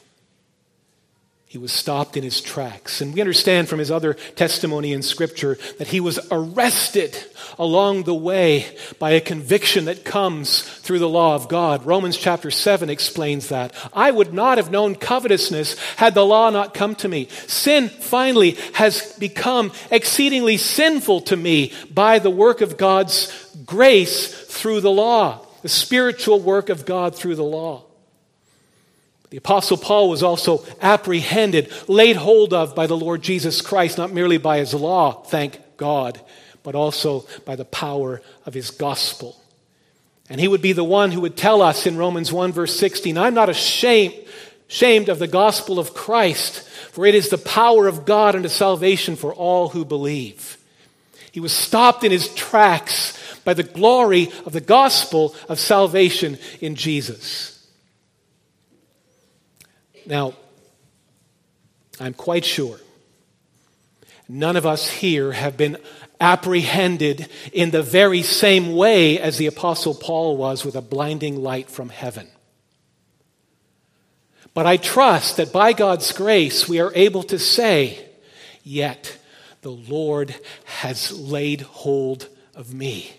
He 1.50 1.58
was 1.58 1.72
stopped 1.72 2.16
in 2.16 2.22
his 2.22 2.42
tracks. 2.42 3.02
And 3.02 3.12
we 3.12 3.22
understand 3.22 3.68
from 3.68 3.80
his 3.80 3.90
other 3.90 4.14
testimony 4.14 4.94
in 4.94 5.02
Scripture 5.02 5.58
that 5.80 5.88
he 5.88 6.00
was 6.00 6.20
arrested 6.30 7.18
along 7.58 8.04
the 8.04 8.14
way 8.14 8.68
by 9.00 9.12
a 9.12 9.20
conviction 9.20 9.86
that 9.86 10.06
comes 10.06 10.62
through 10.62 11.00
the 11.00 11.10
law 11.10 11.34
of 11.34 11.50
God. 11.50 11.88
Romans 11.88 12.18
chapter 12.18 12.52
7 12.52 12.92
explains 12.92 13.50
that. 13.50 13.74
I 13.94 14.12
would 14.12 14.32
not 14.32 14.60
have 14.60 14.70
known 14.70 14.94
covetousness 14.94 15.76
had 15.96 16.14
the 16.14 16.24
law 16.24 16.52
not 16.52 16.76
come 16.76 16.94
to 16.98 17.08
me. 17.08 17.30
Sin 17.48 17.90
finally 17.90 18.52
has 18.74 19.14
become 19.14 19.72
exceedingly 19.90 20.58
sinful 20.58 21.22
to 21.22 21.36
me 21.36 21.74
by 21.92 22.20
the 22.20 22.30
work 22.30 22.62
of 22.62 22.78
God's 22.78 23.34
grace 23.66 24.32
through 24.32 24.82
the 24.82 24.92
law, 24.92 25.44
the 25.64 25.68
spiritual 25.68 26.40
work 26.40 26.70
of 26.70 26.86
God 26.86 27.16
through 27.16 27.38
the 27.38 27.44
law. 27.44 27.89
The 29.30 29.38
Apostle 29.38 29.78
Paul 29.78 30.10
was 30.10 30.24
also 30.24 30.66
apprehended, 30.82 31.72
laid 31.88 32.16
hold 32.16 32.54
of 32.54 32.76
by 32.76 32.88
the 32.88 32.98
Lord 32.98 33.22
Jesus 33.22 33.62
Christ, 33.62 33.98
not 33.98 34.12
merely 34.12 34.38
by 34.38 34.58
his 34.58 34.74
law, 34.74 35.22
thank 35.24 35.60
God, 35.78 36.20
but 36.64 36.74
also 36.74 37.26
by 37.46 37.56
the 37.56 37.66
power 37.66 38.22
of 38.46 38.56
his 38.56 38.72
gospel. 38.72 39.40
And 40.30 40.42
he 40.42 40.48
would 40.48 40.62
be 40.62 40.74
the 40.74 40.84
one 40.84 41.12
who 41.12 41.22
would 41.22 41.38
tell 41.38 41.62
us 41.62 41.86
in 41.86 41.98
Romans 41.98 42.34
1, 42.34 42.52
verse 42.52 42.76
16, 42.76 43.18
I'm 43.18 43.36
not 43.36 43.50
ashamed, 43.50 44.16
ashamed 44.68 45.10
of 45.10 45.20
the 45.20 45.28
gospel 45.28 45.78
of 45.78 45.94
Christ, 45.94 46.68
for 46.92 47.06
it 47.06 47.14
is 47.14 47.30
the 47.30 47.38
power 47.38 47.88
of 47.88 48.06
God 48.06 48.36
unto 48.36 48.50
salvation 48.50 49.16
for 49.16 49.34
all 49.34 49.70
who 49.70 49.86
believe. 49.86 50.58
He 51.32 51.40
was 51.40 51.54
stopped 51.54 52.04
in 52.04 52.12
his 52.12 52.34
tracks 52.34 53.16
by 53.44 53.54
the 53.54 53.64
glory 53.64 54.32
of 54.46 54.54
the 54.54 54.62
gospel 54.62 55.36
of 55.48 55.60
salvation 55.60 56.40
in 56.62 56.76
Jesus. 56.76 57.59
Now, 60.10 60.34
I'm 62.00 62.16
quite 62.16 62.44
sure 62.44 62.80
none 64.28 64.58
of 64.58 64.66
us 64.66 64.90
here 64.90 65.32
have 65.32 65.56
been 65.56 65.78
apprehended 66.20 67.30
in 67.54 67.70
the 67.70 67.84
very 67.84 68.24
same 68.24 68.76
way 68.76 69.20
as 69.20 69.38
the 69.38 69.46
Apostle 69.46 69.94
Paul 69.94 70.36
was 70.36 70.66
with 70.66 70.76
a 70.76 70.82
blinding 70.82 71.42
light 71.42 71.70
from 71.70 71.90
heaven. 71.90 72.28
But 74.56 74.66
I 74.66 74.78
trust 74.78 75.38
that 75.38 75.54
by 75.54 75.74
God's 75.74 76.12
grace 76.12 76.68
we 76.68 76.80
are 76.80 76.92
able 76.96 77.24
to 77.24 77.38
say, 77.38 78.04
Yet 78.64 79.16
the 79.62 79.72
Lord 79.72 80.36
has 80.66 81.12
laid 81.12 81.62
hold 81.62 82.28
of 82.56 82.74
me. 82.74 83.14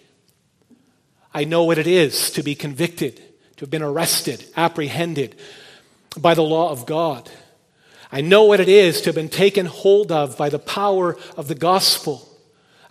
I 1.33 1.45
know 1.45 1.63
what 1.63 1.79
it 1.79 1.87
is 1.87 2.33
to 2.33 2.43
be 2.43 2.57
convicted, 2.57 3.17
to 3.57 3.61
have 3.61 3.71
been 3.71 3.83
arrested, 3.83 4.45
apprehended, 4.57 5.37
by 6.19 6.35
the 6.35 6.43
law 6.43 6.71
of 6.71 6.87
God. 6.87 7.31
I 8.13 8.21
know 8.21 8.45
what 8.45 8.61
it 8.61 8.69
is 8.69 9.01
to 9.01 9.07
have 9.07 9.15
been 9.15 9.29
taken 9.29 9.67
hold 9.67 10.11
of 10.11 10.37
by 10.37 10.49
the 10.49 10.59
power 10.59 11.17
of 11.37 11.49
the 11.49 11.55
gospel. 11.55 12.27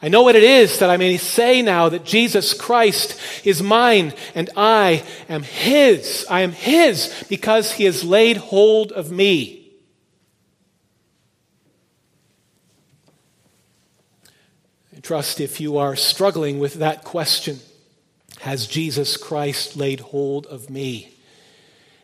I 0.01 0.07
know 0.07 0.21
what 0.23 0.37
it 0.37 0.43
is 0.43 0.79
that 0.79 0.89
I 0.89 0.95
may 0.95 1.17
say 1.17 1.61
now 1.61 1.89
that 1.89 2.05
Jesus 2.05 2.53
Christ 2.53 3.19
is 3.45 3.61
mine 3.61 4.13
and 4.33 4.49
I 4.55 5.03
am 5.27 5.43
His. 5.43 6.25
I 6.29 6.41
am 6.41 6.53
His 6.53 7.25
because 7.27 7.73
He 7.73 7.83
has 7.83 8.05
laid 8.05 8.37
hold 8.37 8.93
of 8.93 9.11
me. 9.11 9.57
I 14.95 15.01
trust 15.01 15.41
if 15.41 15.59
you 15.59 15.77
are 15.77 15.97
struggling 15.97 16.59
with 16.59 16.75
that 16.75 17.03
question, 17.03 17.59
has 18.39 18.67
Jesus 18.67 19.17
Christ 19.17 19.75
laid 19.75 19.99
hold 19.99 20.45
of 20.45 20.69
me? 20.69 21.13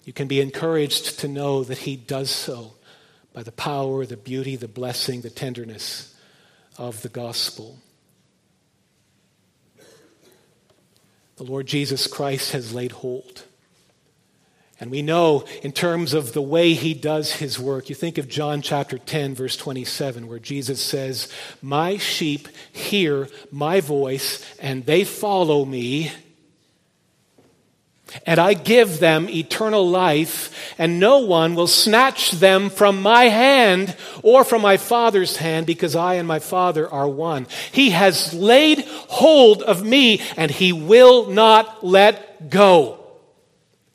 You 0.06 0.14
can 0.14 0.28
be 0.28 0.40
encouraged 0.40 1.20
to 1.20 1.28
know 1.28 1.64
that 1.64 1.80
He 1.80 1.98
does 1.98 2.30
so 2.30 2.74
by 3.34 3.44
the 3.44 3.52
power, 3.52 4.06
the 4.06 4.16
beauty, 4.16 4.56
the 4.56 4.68
blessing, 4.68 5.22
the 5.22 5.30
tenderness 5.30 6.16
of 6.78 7.02
the 7.02 7.10
gospel. 7.10 7.80
The 11.36 11.44
Lord 11.44 11.68
Jesus 11.68 12.08
Christ 12.08 12.54
has 12.54 12.74
laid 12.74 12.94
hold. 12.94 13.44
And 14.80 14.92
we 14.92 15.02
know 15.02 15.46
in 15.64 15.72
terms 15.72 16.14
of 16.14 16.34
the 16.34 16.42
way 16.42 16.74
he 16.74 16.94
does 16.94 17.34
his 17.34 17.60
work, 17.60 17.90
you 17.90 17.96
think 17.96 18.18
of 18.18 18.28
John 18.28 18.62
chapter 18.62 18.98
10, 18.98 19.36
verse 19.36 19.56
27, 19.56 20.28
where 20.28 20.40
Jesus 20.40 20.82
says, 20.82 21.32
My 21.62 21.98
sheep 21.98 22.50
hear 22.72 23.30
my 23.52 23.80
voice, 23.80 24.46
and 24.60 24.86
they 24.86 25.06
follow 25.06 25.64
me, 25.64 26.12
and 28.26 28.40
I 28.40 28.54
give 28.54 29.00
them 29.00 29.30
eternal 29.30 29.90
life, 29.90 30.74
and 30.78 31.00
no 31.00 31.20
one 31.20 31.56
will 31.56 31.68
snatch 31.68 32.32
them 32.32 32.70
from 32.70 33.02
my 33.02 33.26
hand 33.26 33.96
or 34.24 34.44
from 34.44 34.62
my 34.62 34.78
Father's 34.78 35.38
hand, 35.38 35.66
because 35.66 35.96
I 35.96 36.16
and 36.16 36.28
my 36.28 36.40
Father 36.40 36.90
are 36.90 37.08
one. 37.08 37.48
He 37.72 37.92
has 37.92 38.34
laid 38.34 38.86
hold 38.86 39.62
of 39.64 39.86
me, 39.86 40.22
and 40.38 40.52
he 40.52 40.74
will 40.74 41.28
not 41.28 41.86
let 41.86 42.50
go. 42.50 43.00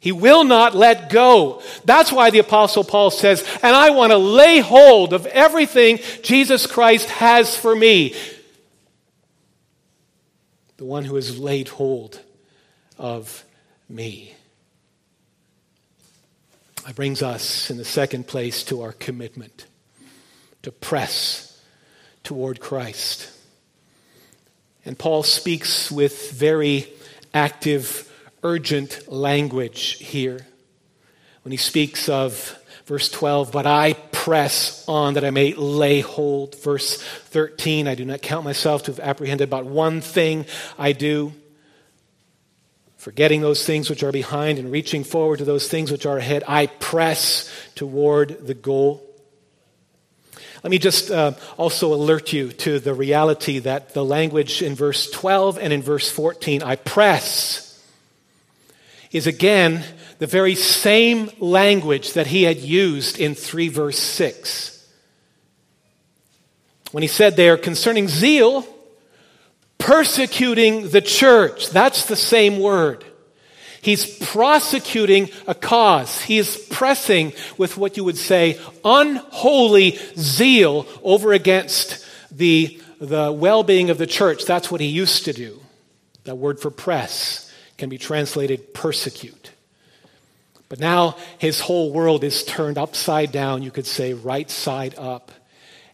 He 0.00 0.12
will 0.12 0.44
not 0.44 0.74
let 0.74 1.10
go. 1.10 1.62
That's 1.84 2.10
why 2.10 2.30
the 2.30 2.38
Apostle 2.38 2.84
Paul 2.84 3.10
says, 3.10 3.46
and 3.62 3.76
I 3.76 3.90
want 3.90 4.12
to 4.12 4.18
lay 4.18 4.60
hold 4.60 5.12
of 5.12 5.26
everything 5.26 5.98
Jesus 6.22 6.66
Christ 6.66 7.10
has 7.10 7.54
for 7.54 7.76
me. 7.76 8.14
The 10.78 10.86
one 10.86 11.04
who 11.04 11.16
has 11.16 11.38
laid 11.38 11.68
hold 11.68 12.18
of 12.96 13.44
me. 13.90 14.34
That 16.86 16.96
brings 16.96 17.22
us 17.22 17.70
in 17.70 17.76
the 17.76 17.84
second 17.84 18.26
place 18.26 18.64
to 18.64 18.82
our 18.82 18.92
commitment 18.92 19.66
to 20.62 20.72
press 20.72 21.62
toward 22.22 22.60
Christ. 22.60 23.30
And 24.84 24.98
Paul 24.98 25.22
speaks 25.22 25.90
with 25.90 26.32
very 26.32 26.90
active, 27.34 28.10
urgent 28.42 29.10
language 29.12 29.98
here 29.98 30.46
when 31.42 31.52
he 31.52 31.58
speaks 31.58 32.08
of 32.08 32.56
verse 32.86 33.10
12, 33.10 33.52
but 33.52 33.66
I 33.66 33.92
press 33.92 34.84
on 34.88 35.14
that 35.14 35.24
I 35.24 35.30
may 35.30 35.54
lay 35.54 36.00
hold. 36.00 36.56
Verse 36.56 37.00
13, 37.00 37.86
I 37.86 37.94
do 37.94 38.04
not 38.04 38.22
count 38.22 38.44
myself 38.44 38.84
to 38.84 38.92
have 38.92 39.00
apprehended 39.00 39.48
about 39.48 39.64
one 39.66 40.00
thing 40.00 40.46
I 40.78 40.92
do 40.92 41.32
forgetting 43.00 43.40
those 43.40 43.64
things 43.64 43.88
which 43.88 44.02
are 44.02 44.12
behind 44.12 44.58
and 44.58 44.70
reaching 44.70 45.04
forward 45.04 45.38
to 45.38 45.44
those 45.46 45.66
things 45.66 45.90
which 45.90 46.04
are 46.04 46.18
ahead, 46.18 46.44
I 46.46 46.66
press 46.66 47.50
toward 47.74 48.46
the 48.46 48.52
goal. 48.52 49.02
Let 50.62 50.70
me 50.70 50.78
just 50.78 51.10
uh, 51.10 51.32
also 51.56 51.94
alert 51.94 52.34
you 52.34 52.52
to 52.52 52.78
the 52.78 52.92
reality 52.92 53.58
that 53.60 53.94
the 53.94 54.04
language 54.04 54.60
in 54.60 54.74
verse 54.74 55.10
12 55.10 55.58
and 55.58 55.72
in 55.72 55.80
verse 55.80 56.10
14, 56.10 56.62
I 56.62 56.76
press, 56.76 57.82
is 59.12 59.26
again 59.26 59.82
the 60.18 60.26
very 60.26 60.54
same 60.54 61.30
language 61.38 62.12
that 62.12 62.26
he 62.26 62.42
had 62.42 62.58
used 62.58 63.18
in 63.18 63.34
3 63.34 63.68
verse 63.70 63.98
6. 63.98 64.86
when 66.92 67.00
he 67.00 67.08
said 67.08 67.36
there 67.36 67.56
concerning 67.56 68.08
zeal, 68.08 68.66
persecuting 69.80 70.90
the 70.90 71.00
church. 71.00 71.70
That's 71.70 72.04
the 72.04 72.16
same 72.16 72.60
word. 72.60 73.04
He's 73.82 74.18
prosecuting 74.18 75.30
a 75.46 75.54
cause. 75.54 76.20
He 76.20 76.38
is 76.38 76.56
pressing 76.70 77.32
with 77.56 77.78
what 77.78 77.96
you 77.96 78.04
would 78.04 78.18
say 78.18 78.60
unholy 78.84 79.98
zeal 80.16 80.86
over 81.02 81.32
against 81.32 82.06
the, 82.30 82.80
the 83.00 83.32
well 83.32 83.62
being 83.62 83.88
of 83.88 83.96
the 83.96 84.06
church. 84.06 84.44
That's 84.44 84.70
what 84.70 84.82
he 84.82 84.86
used 84.86 85.24
to 85.24 85.32
do. 85.32 85.58
That 86.24 86.36
word 86.36 86.60
for 86.60 86.70
press 86.70 87.50
can 87.78 87.88
be 87.88 87.96
translated 87.96 88.74
persecute. 88.74 89.50
But 90.68 90.78
now 90.78 91.16
his 91.38 91.58
whole 91.58 91.90
world 91.90 92.22
is 92.22 92.44
turned 92.44 92.76
upside 92.76 93.32
down, 93.32 93.62
you 93.62 93.70
could 93.70 93.86
say 93.86 94.12
right 94.12 94.48
side 94.48 94.94
up. 94.98 95.32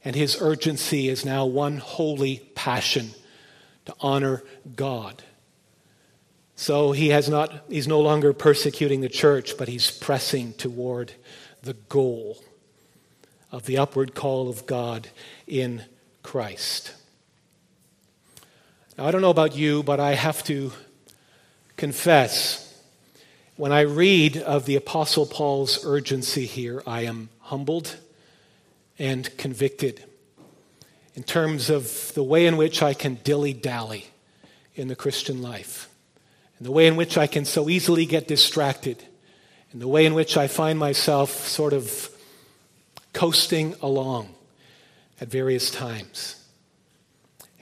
And 0.05 0.15
his 0.15 0.37
urgency 0.41 1.09
is 1.09 1.25
now 1.25 1.47
one 1.47 1.79
holy 1.79 2.39
passion 2.55 3.13
to 3.87 3.95
honor 4.01 4.43
God. 4.75 5.23
So 6.57 6.93
he 6.93 7.09
has 7.11 7.29
not, 7.29 7.65
he's 7.69 7.89
no 7.89 8.01
longer 8.01 8.33
persecuting 8.33 9.01
the 9.01 9.09
church, 9.09 9.59
but 9.59 9.69
he's 9.69 9.91
pressing 9.91 10.53
toward 10.55 11.13
the 11.63 11.75
goal 11.75 12.43
of 13.53 13.67
the 13.67 13.79
upward 13.79 14.15
call 14.15 14.49
of 14.49 14.67
God 14.67 15.09
in 15.47 15.83
Christ. 16.23 16.95
Now, 18.97 19.07
I 19.07 19.11
don't 19.11 19.21
know 19.21 19.31
about 19.31 19.55
you, 19.55 19.83
but 19.83 20.01
I 20.01 20.15
have 20.15 20.43
to 20.45 20.73
confess 21.77 22.63
when 23.57 23.73
I 23.73 23.83
read 23.83 24.37
of 24.37 24.67
the 24.67 24.77
Apostle 24.77 25.27
Paul's 25.27 25.85
urgency 25.85 26.45
here, 26.45 26.83
I 26.87 27.03
am 27.03 27.31
humbled 27.41 27.97
and 28.99 29.35
convicted 29.39 30.05
in 31.17 31.25
terms 31.25 31.71
of 31.71 32.13
the 32.15 32.23
way 32.23 32.47
in 32.47 32.57
which 32.57 32.83
I 32.83 32.95
can 32.95 33.17
dilly 33.25 33.53
dally 33.53 34.07
in 34.75 34.87
the 34.89 34.95
Christian 34.95 35.43
life 35.43 35.89
and 36.59 36.67
the 36.67 36.73
way 36.73 36.87
in 36.87 36.97
which 36.97 37.19
I 37.19 37.27
can 37.27 37.45
so 37.45 37.69
easily 37.69 38.07
get 38.07 38.29
distracted, 38.29 39.03
and 39.73 39.81
the 39.81 39.89
way 39.89 40.07
in 40.07 40.15
which 40.15 40.37
I 40.37 40.49
find 40.49 40.79
myself 40.79 41.31
sort 41.31 41.73
of 41.73 42.09
coasting 43.13 43.75
along 43.83 44.29
at 45.21 45.29
various 45.29 45.71
times. 45.71 46.43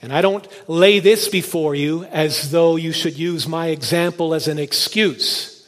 And 0.01 0.13
I 0.13 0.21
don't 0.21 0.47
lay 0.69 0.99
this 0.99 1.27
before 1.27 1.75
you 1.75 2.05
as 2.05 2.51
though 2.51 2.75
you 2.75 2.91
should 2.91 3.17
use 3.17 3.47
my 3.47 3.67
example 3.67 4.33
as 4.33 4.47
an 4.47 4.59
excuse. 4.59 5.67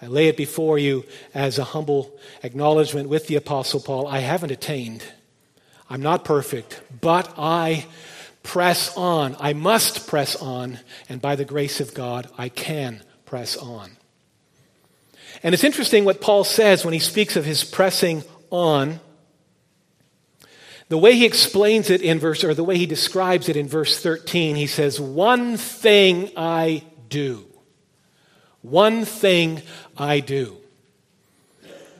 I 0.00 0.06
lay 0.06 0.28
it 0.28 0.36
before 0.36 0.78
you 0.78 1.04
as 1.32 1.58
a 1.58 1.64
humble 1.64 2.18
acknowledgement 2.42 3.08
with 3.08 3.28
the 3.28 3.36
Apostle 3.36 3.80
Paul. 3.80 4.08
I 4.08 4.18
haven't 4.18 4.50
attained. 4.50 5.04
I'm 5.92 6.00
not 6.00 6.24
perfect, 6.24 6.80
but 7.02 7.34
I 7.36 7.84
press 8.42 8.96
on. 8.96 9.36
I 9.38 9.52
must 9.52 10.06
press 10.08 10.36
on, 10.36 10.80
and 11.10 11.20
by 11.20 11.36
the 11.36 11.44
grace 11.44 11.80
of 11.80 11.92
God, 11.92 12.30
I 12.38 12.48
can 12.48 13.02
press 13.26 13.58
on. 13.58 13.90
And 15.42 15.52
it's 15.52 15.64
interesting 15.64 16.06
what 16.06 16.22
Paul 16.22 16.44
says 16.44 16.82
when 16.82 16.94
he 16.94 16.98
speaks 16.98 17.36
of 17.36 17.44
his 17.44 17.62
pressing 17.62 18.24
on. 18.48 19.00
The 20.88 20.96
way 20.96 21.14
he 21.14 21.26
explains 21.26 21.90
it 21.90 22.00
in 22.00 22.18
verse, 22.18 22.42
or 22.42 22.54
the 22.54 22.64
way 22.64 22.78
he 22.78 22.86
describes 22.86 23.50
it 23.50 23.56
in 23.58 23.68
verse 23.68 24.02
13, 24.02 24.56
he 24.56 24.66
says, 24.66 24.98
One 24.98 25.58
thing 25.58 26.30
I 26.38 26.84
do. 27.10 27.44
One 28.62 29.04
thing 29.04 29.60
I 29.94 30.20
do. 30.20 30.56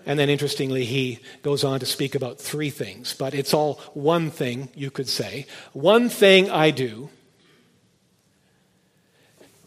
And 0.04 0.18
then 0.18 0.28
interestingly, 0.28 0.84
he 0.84 1.20
goes 1.42 1.62
on 1.64 1.80
to 1.80 1.86
speak 1.86 2.14
about 2.14 2.38
three 2.38 2.70
things, 2.70 3.14
but 3.14 3.34
it's 3.34 3.54
all 3.54 3.74
one 3.94 4.30
thing, 4.30 4.68
you 4.74 4.90
could 4.90 5.08
say. 5.08 5.46
One 5.72 6.08
thing 6.08 6.50
I 6.50 6.70
do. 6.70 7.08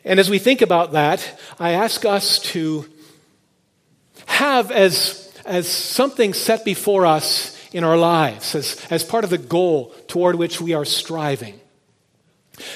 And 0.03 0.19
as 0.19 0.29
we 0.29 0.37
think 0.37 0.61
about 0.61 0.91
that, 0.91 1.39
I 1.59 1.71
ask 1.71 2.05
us 2.05 2.39
to 2.53 2.85
have 4.25 4.71
as, 4.71 5.33
as 5.45 5.67
something 5.67 6.33
set 6.33 6.65
before 6.65 7.05
us 7.05 7.55
in 7.73 7.83
our 7.83 7.97
lives, 7.97 8.55
as, 8.55 8.85
as 8.89 9.03
part 9.03 9.23
of 9.23 9.29
the 9.29 9.37
goal 9.37 9.93
toward 10.07 10.35
which 10.35 10.61
we 10.61 10.73
are 10.73 10.85
striving. 10.85 11.59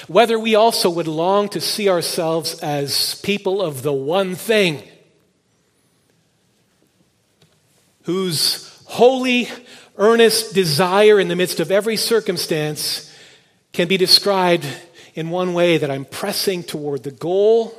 Whether 0.08 0.38
we 0.38 0.54
also 0.54 0.90
would 0.90 1.08
long 1.08 1.48
to 1.50 1.60
see 1.60 1.88
ourselves 1.88 2.58
as 2.60 3.20
people 3.22 3.62
of 3.62 3.82
the 3.82 3.92
one 3.92 4.34
thing 4.34 4.82
whose 8.02 8.82
holy, 8.86 9.48
earnest 9.96 10.54
desire 10.54 11.20
in 11.20 11.28
the 11.28 11.36
midst 11.36 11.60
of 11.60 11.70
every 11.70 11.96
circumstance 11.96 13.14
can 13.72 13.88
be 13.88 13.96
described 13.96 14.66
in 15.14 15.30
one 15.30 15.54
way 15.54 15.78
that 15.78 15.90
I'm 15.90 16.04
pressing 16.04 16.62
toward 16.62 17.02
the 17.02 17.10
goal. 17.10 17.76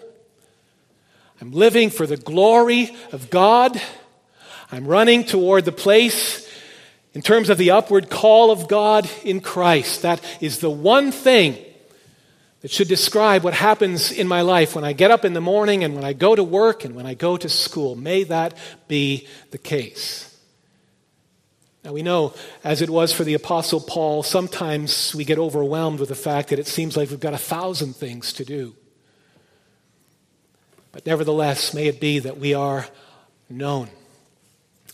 I'm 1.42 1.52
living 1.52 1.90
for 1.90 2.06
the 2.06 2.18
glory 2.18 2.96
of 3.12 3.30
God. 3.30 3.82
I'm 4.72 4.88
running 4.88 5.24
toward 5.24 5.66
the 5.66 5.72
place 5.72 6.50
in 7.14 7.22
terms 7.22 7.50
of 7.50 7.58
the 7.58 7.72
upward 7.72 8.10
call 8.10 8.52
of 8.52 8.68
God 8.68 9.10
in 9.24 9.42
Christ. 9.42 10.04
That 10.04 10.24
is 10.40 10.60
the 10.60 10.70
one 10.70 11.12
thing 11.12 11.58
that 12.62 12.72
should 12.72 12.88
describe 12.88 13.44
what 13.44 13.54
happens 13.54 14.12
in 14.12 14.28
my 14.28 14.42
life 14.42 14.76
when 14.76 14.84
I 14.84 14.94
get 14.94 15.12
up 15.12 15.26
in 15.26 15.34
the 15.34 15.42
morning 15.42 15.84
and 15.84 15.96
when 15.96 16.04
I 16.04 16.14
go 16.14 16.36
to 16.36 16.44
work 16.44 16.86
and 16.86 16.96
when 16.96 17.06
I 17.06 17.16
go 17.16 17.38
to 17.38 17.50
school. 17.50 17.96
May 17.96 18.24
that 18.26 18.56
be 18.88 19.28
the 19.50 19.58
case. 19.58 20.28
Now, 21.84 21.94
we 21.94 22.04
know, 22.04 22.34
as 22.64 22.84
it 22.84 22.90
was 22.92 23.12
for 23.12 23.24
the 23.24 23.34
Apostle 23.34 23.82
Paul, 23.82 24.22
sometimes 24.22 25.16
we 25.16 25.26
get 25.26 25.40
overwhelmed 25.40 26.00
with 26.00 26.10
the 26.10 26.16
fact 26.16 26.50
that 26.50 26.60
it 26.60 26.68
seems 26.68 26.96
like 26.96 27.10
we've 27.10 27.20
got 27.20 27.34
a 27.34 27.40
thousand 27.40 27.96
things 27.96 28.34
to 28.34 28.46
do. 28.46 28.76
But 30.92 31.08
nevertheless, 31.08 31.74
may 31.74 31.88
it 31.88 32.00
be 32.00 32.20
that 32.20 32.38
we 32.38 32.54
are 32.54 32.86
known 33.50 33.90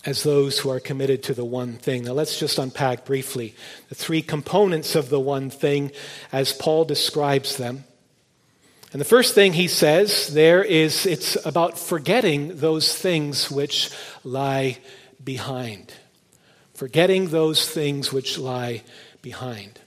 as 0.08 0.22
those 0.22 0.58
who 0.58 0.70
are 0.70 0.80
committed 0.80 1.22
to 1.22 1.34
the 1.34 1.44
one 1.44 1.74
thing. 1.74 2.04
Now, 2.04 2.12
let's 2.12 2.38
just 2.38 2.58
unpack 2.58 3.04
briefly 3.04 3.54
the 3.90 3.94
three 3.94 4.22
components 4.22 4.94
of 4.94 5.10
the 5.10 5.20
one 5.20 5.50
thing 5.50 5.92
as 6.32 6.54
Paul 6.54 6.86
describes 6.86 7.58
them. 7.58 7.84
And 8.90 9.02
the 9.02 9.04
first 9.04 9.34
thing 9.34 9.52
he 9.52 9.68
says 9.68 10.32
there 10.32 10.64
is 10.64 11.04
it's 11.04 11.36
about 11.44 11.78
forgetting 11.78 12.56
those 12.56 12.96
things 12.96 13.50
which 13.50 13.90
lie 14.24 14.78
behind. 15.22 15.92
Forgetting 16.72 17.28
those 17.28 17.68
things 17.68 18.10
which 18.10 18.38
lie 18.38 18.82
behind. 19.20 19.78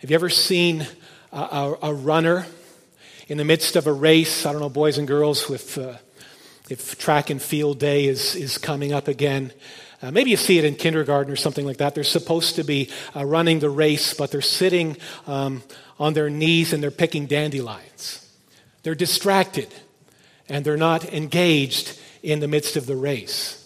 Have 0.00 0.10
you 0.10 0.16
ever 0.16 0.30
seen 0.30 0.84
a, 1.30 1.38
a, 1.38 1.78
a 1.82 1.94
runner 1.94 2.44
in 3.28 3.38
the 3.38 3.44
midst 3.44 3.76
of 3.76 3.86
a 3.86 3.92
race? 3.92 4.44
I 4.44 4.50
don't 4.50 4.60
know, 4.60 4.68
boys 4.68 4.98
and 4.98 5.06
girls, 5.06 5.48
with. 5.48 5.78
Uh, 5.78 5.94
if 6.70 6.98
track 6.98 7.30
and 7.30 7.40
field 7.42 7.78
day 7.78 8.06
is, 8.06 8.34
is 8.34 8.58
coming 8.58 8.92
up 8.92 9.08
again. 9.08 9.52
Uh, 10.00 10.10
maybe 10.10 10.30
you 10.30 10.36
see 10.36 10.58
it 10.58 10.64
in 10.64 10.74
kindergarten 10.74 11.32
or 11.32 11.36
something 11.36 11.66
like 11.66 11.76
that. 11.78 11.94
They're 11.94 12.04
supposed 12.04 12.56
to 12.56 12.64
be 12.64 12.90
uh, 13.14 13.24
running 13.24 13.58
the 13.58 13.70
race, 13.70 14.14
but 14.14 14.30
they're 14.30 14.40
sitting 14.40 14.96
um, 15.26 15.62
on 15.98 16.14
their 16.14 16.30
knees 16.30 16.72
and 16.72 16.82
they're 16.82 16.90
picking 16.90 17.26
dandelions. 17.26 18.20
They're 18.82 18.94
distracted 18.94 19.72
and 20.48 20.64
they're 20.64 20.76
not 20.76 21.04
engaged 21.12 21.98
in 22.22 22.40
the 22.40 22.48
midst 22.48 22.76
of 22.76 22.86
the 22.86 22.96
race. 22.96 23.60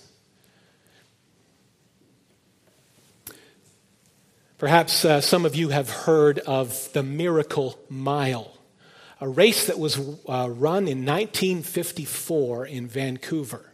Perhaps 4.59 5.05
uh, 5.05 5.21
some 5.21 5.45
of 5.45 5.55
you 5.55 5.69
have 5.69 5.89
heard 5.89 6.41
of 6.41 6.93
the 6.93 7.05
Miracle 7.05 7.79
Mile 7.89 8.58
a 9.21 9.29
race 9.29 9.67
that 9.67 9.79
was 9.79 9.99
uh, 9.99 10.49
run 10.51 10.87
in 10.87 11.05
1954 11.05 12.67
in 12.67 12.87
Vancouver. 12.87 13.73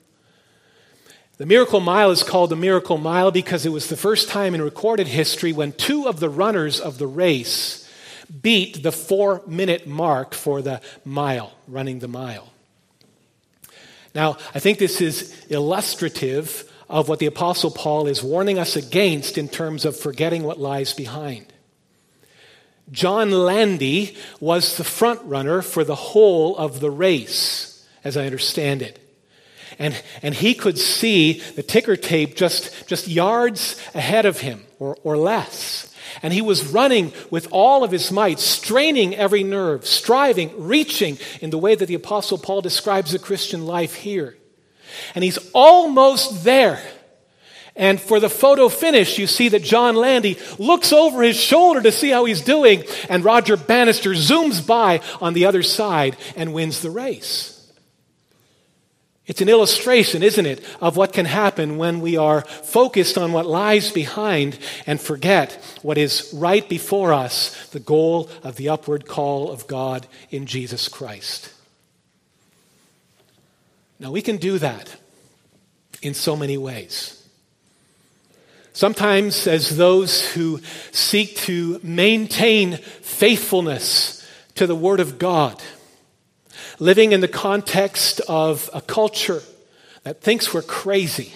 The 1.37 1.47
Miracle 1.47 1.81
Mile 1.81 2.11
is 2.11 2.23
called 2.23 2.51
the 2.51 2.57
Miracle 2.57 2.97
Mile 2.97 3.31
because 3.31 3.67
it 3.67 3.71
was 3.71 3.89
the 3.89 3.97
first 3.97 4.29
time 4.29 4.55
in 4.55 4.63
recorded 4.63 5.09
history 5.09 5.53
when 5.53 5.73
two 5.73 6.07
of 6.07 6.21
the 6.21 6.31
runners 6.31 6.81
of 6.81 6.99
the 6.99 7.09
race 7.09 7.91
beat 8.43 8.83
the 8.83 8.93
four 8.93 9.43
minute 9.47 9.87
mark 9.87 10.33
for 10.33 10.63
the 10.63 10.81
mile, 11.05 11.53
running 11.67 11.99
the 11.99 12.09
mile. 12.09 12.51
Now, 14.15 14.39
I 14.55 14.61
think 14.61 14.79
this 14.79 15.01
is 15.01 15.35
illustrative 15.49 16.71
of 16.89 17.09
what 17.09 17.19
the 17.19 17.27
Apostle 17.27 17.71
Paul 17.71 18.07
is 18.07 18.23
warning 18.23 18.59
us 18.59 18.77
against 18.77 19.37
in 19.37 19.49
terms 19.49 19.85
of 19.85 19.99
forgetting 19.99 20.45
what 20.45 20.61
lies 20.61 20.93
behind. 20.93 21.53
John 22.91 23.31
Landy 23.31 24.17
was 24.41 24.77
the 24.77 24.85
front 24.85 25.23
runner 25.25 25.63
for 25.63 25.85
the 25.85 25.95
whole 25.95 26.57
of 26.57 26.81
the 26.81 26.91
race, 26.91 27.87
as 28.05 28.17
I 28.17 28.27
understand 28.27 28.83
it. 28.83 29.01
And, 29.79 30.01
and 30.23 30.35
he 30.35 30.55
could 30.55 30.79
see 30.79 31.41
the 31.41 31.63
ticker 31.63 31.97
tape 31.97 32.37
just, 32.37 32.87
just 32.87 33.09
yards 33.09 33.81
ahead 33.95 34.27
of 34.27 34.41
him 34.41 34.65
or, 34.79 34.97
or 35.03 35.17
less. 35.17 35.93
And 36.23 36.33
he 36.33 36.43
was 36.43 36.67
running 36.67 37.13
with 37.31 37.49
all 37.51 37.83
of 37.83 37.91
his 37.91 38.13
might, 38.13 38.39
straining 38.39 39.17
every 39.17 39.43
nerve, 39.43 39.87
striving, 39.87 40.53
reaching 40.57 41.19
in 41.41 41.51
the 41.51 41.59
way 41.59 41.75
that 41.75 41.87
the 41.87 41.95
Apostle 41.95 42.39
Paul 42.39 42.61
describes 42.61 43.13
the 43.13 43.19
Christian 43.19 43.67
life 43.67 43.95
here. 43.95 44.37
And 45.15 45.25
he's 45.25 45.39
almost 45.53 46.45
there. 46.45 46.81
And 47.77 48.01
for 48.01 48.21
the 48.21 48.29
photo 48.29 48.69
finish, 48.69 49.19
you 49.19 49.27
see 49.27 49.49
that 49.49 49.65
John 49.65 49.97
Landy 49.97 50.39
looks 50.59 50.93
over 50.93 51.23
his 51.23 51.37
shoulder 51.37 51.83
to 51.83 51.91
see 51.91 52.11
how 52.11 52.25
he's 52.25 52.41
doing, 52.41 52.85
and 53.09 53.25
Roger 53.25 53.57
Bannister 53.57 54.11
zooms 54.11 54.65
by 54.65 55.01
on 55.21 55.35
the 55.35 55.47
other 55.47 55.63
side 55.63 56.17
and 56.37 56.55
wins 56.55 56.83
the 56.83 56.91
race. 56.91 57.51
It's 59.27 59.41
an 59.41 59.49
illustration, 59.49 60.23
isn't 60.23 60.45
it, 60.45 60.63
of 60.83 60.97
what 60.97 61.15
can 61.15 61.25
happen 61.25 61.79
when 61.79 62.01
we 62.01 62.17
are 62.17 62.43
focused 62.43 63.17
on 63.17 63.33
what 63.33 63.47
lies 63.47 63.91
behind 63.91 64.59
and 64.87 65.01
forget 65.01 65.53
what 65.81 65.97
is 65.97 66.31
right 66.35 66.69
before 66.69 67.13
us, 67.13 67.69
the 67.71 67.81
goal 67.81 68.29
of 68.43 68.57
the 68.57 68.69
upward 68.69 69.09
call 69.09 69.51
of 69.51 69.67
God 69.67 70.07
in 70.31 70.45
Jesus 70.45 70.89
Christ. 70.89 71.51
Now, 73.99 74.11
we 74.11 74.21
can 74.21 74.37
do 74.37 74.59
that 74.59 74.95
in 76.03 76.13
so 76.13 76.37
many 76.37 76.59
ways. 76.59 77.24
Sometimes, 78.75 79.47
as 79.47 79.77
those 79.77 80.29
who 80.33 80.61
seek 80.91 81.37
to 81.37 81.79
maintain 81.85 82.77
faithfulness 82.77 84.29
to 84.57 84.67
the 84.67 84.75
Word 84.75 84.99
of 84.99 85.17
God, 85.17 85.63
living 86.81 87.13
in 87.13 87.21
the 87.21 87.29
context 87.29 88.21
of 88.29 88.69
a 88.75 88.81
culture 88.81 89.43
that 90.03 90.21
thinks 90.21 90.53
we're 90.53 90.61
crazy. 90.61 91.33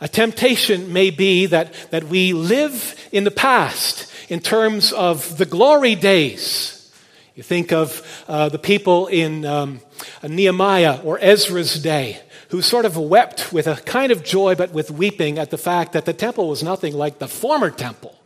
A 0.00 0.08
temptation 0.08 0.94
may 0.94 1.10
be 1.10 1.44
that, 1.44 1.74
that 1.90 2.04
we 2.04 2.32
live 2.32 2.98
in 3.12 3.24
the 3.24 3.30
past 3.30 4.10
in 4.30 4.40
terms 4.40 4.94
of 4.94 5.36
the 5.36 5.44
glory 5.44 5.94
days. 5.94 6.90
You 7.34 7.42
think 7.42 7.70
of 7.70 8.24
uh, 8.26 8.48
the 8.48 8.58
people 8.58 9.08
in 9.08 9.44
um, 9.44 9.82
Nehemiah 10.26 11.00
or 11.04 11.18
Ezra's 11.20 11.82
day 11.82 12.18
who 12.50 12.62
sort 12.62 12.84
of 12.84 12.96
wept 12.96 13.52
with 13.52 13.66
a 13.66 13.76
kind 13.76 14.10
of 14.10 14.24
joy 14.24 14.54
but 14.54 14.72
with 14.72 14.90
weeping 14.90 15.38
at 15.38 15.50
the 15.50 15.58
fact 15.58 15.92
that 15.92 16.04
the 16.04 16.12
temple 16.12 16.48
was 16.48 16.62
nothing 16.62 16.94
like 16.94 17.18
the 17.18 17.28
former 17.28 17.70
temple. 17.70 18.16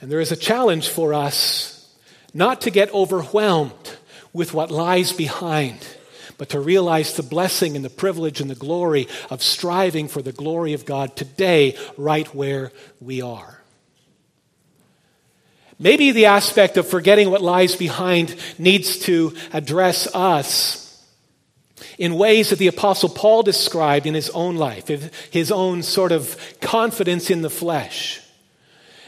And 0.00 0.10
there 0.10 0.20
is 0.20 0.32
a 0.32 0.36
challenge 0.36 0.88
for 0.88 1.14
us 1.14 1.94
not 2.34 2.62
to 2.62 2.70
get 2.70 2.92
overwhelmed 2.92 3.98
with 4.32 4.54
what 4.54 4.70
lies 4.70 5.12
behind, 5.12 5.86
but 6.36 6.48
to 6.50 6.60
realize 6.60 7.14
the 7.14 7.22
blessing 7.22 7.76
and 7.76 7.84
the 7.84 7.90
privilege 7.90 8.40
and 8.40 8.50
the 8.50 8.54
glory 8.54 9.06
of 9.28 9.42
striving 9.42 10.08
for 10.08 10.22
the 10.22 10.32
glory 10.32 10.72
of 10.72 10.84
God 10.84 11.14
today, 11.16 11.76
right 11.96 12.32
where 12.34 12.72
we 13.00 13.20
are. 13.20 13.60
Maybe 15.78 16.10
the 16.10 16.26
aspect 16.26 16.76
of 16.76 16.88
forgetting 16.88 17.30
what 17.30 17.40
lies 17.40 17.76
behind 17.76 18.34
needs 18.58 18.98
to 19.00 19.34
address 19.52 20.12
us 20.14 20.79
in 21.98 22.14
ways 22.14 22.50
that 22.50 22.58
the 22.58 22.66
Apostle 22.66 23.08
Paul 23.08 23.42
described 23.42 24.06
in 24.06 24.14
his 24.14 24.30
own 24.30 24.56
life, 24.56 24.88
his 25.30 25.50
own 25.52 25.82
sort 25.82 26.12
of 26.12 26.36
confidence 26.60 27.30
in 27.30 27.42
the 27.42 27.50
flesh. 27.50 28.20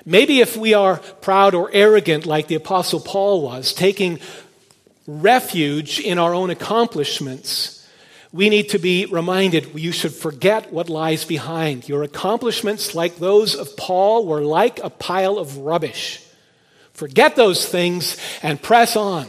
Maybe 0.04 0.40
if 0.40 0.56
we 0.56 0.74
are 0.74 0.98
proud 1.20 1.54
or 1.54 1.70
arrogant 1.72 2.26
like 2.26 2.48
the 2.48 2.56
Apostle 2.56 3.00
Paul 3.00 3.42
was, 3.42 3.72
taking 3.72 4.18
refuge 5.06 6.00
in 6.00 6.18
our 6.18 6.34
own 6.34 6.50
accomplishments, 6.50 7.86
we 8.32 8.48
need 8.48 8.70
to 8.70 8.78
be 8.78 9.06
reminded 9.06 9.78
you 9.78 9.92
should 9.92 10.14
forget 10.14 10.72
what 10.72 10.88
lies 10.88 11.24
behind. 11.24 11.88
Your 11.88 12.02
accomplishments, 12.02 12.94
like 12.94 13.16
those 13.16 13.54
of 13.54 13.76
Paul, 13.76 14.26
were 14.26 14.40
like 14.40 14.78
a 14.82 14.90
pile 14.90 15.38
of 15.38 15.58
rubbish. 15.58 16.24
Forget 16.94 17.36
those 17.36 17.66
things 17.68 18.16
and 18.42 18.60
press 18.60 18.96
on. 18.96 19.28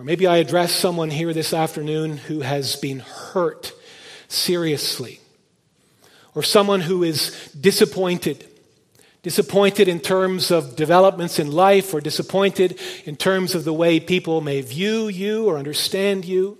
Or 0.00 0.02
maybe 0.02 0.26
I 0.26 0.38
address 0.38 0.72
someone 0.72 1.10
here 1.10 1.34
this 1.34 1.52
afternoon 1.52 2.16
who 2.16 2.40
has 2.40 2.74
been 2.74 3.00
hurt 3.00 3.74
seriously, 4.28 5.20
or 6.34 6.42
someone 6.42 6.80
who 6.80 7.02
is 7.02 7.52
disappointed 7.52 8.46
Disappointed 9.22 9.86
in 9.86 10.00
terms 10.00 10.50
of 10.50 10.76
developments 10.76 11.38
in 11.38 11.52
life, 11.52 11.92
or 11.92 12.00
disappointed 12.00 12.80
in 13.04 13.16
terms 13.16 13.54
of 13.54 13.64
the 13.64 13.72
way 13.74 14.00
people 14.00 14.40
may 14.40 14.62
view 14.62 15.08
you 15.08 15.44
or 15.44 15.58
understand 15.58 16.24
you. 16.24 16.56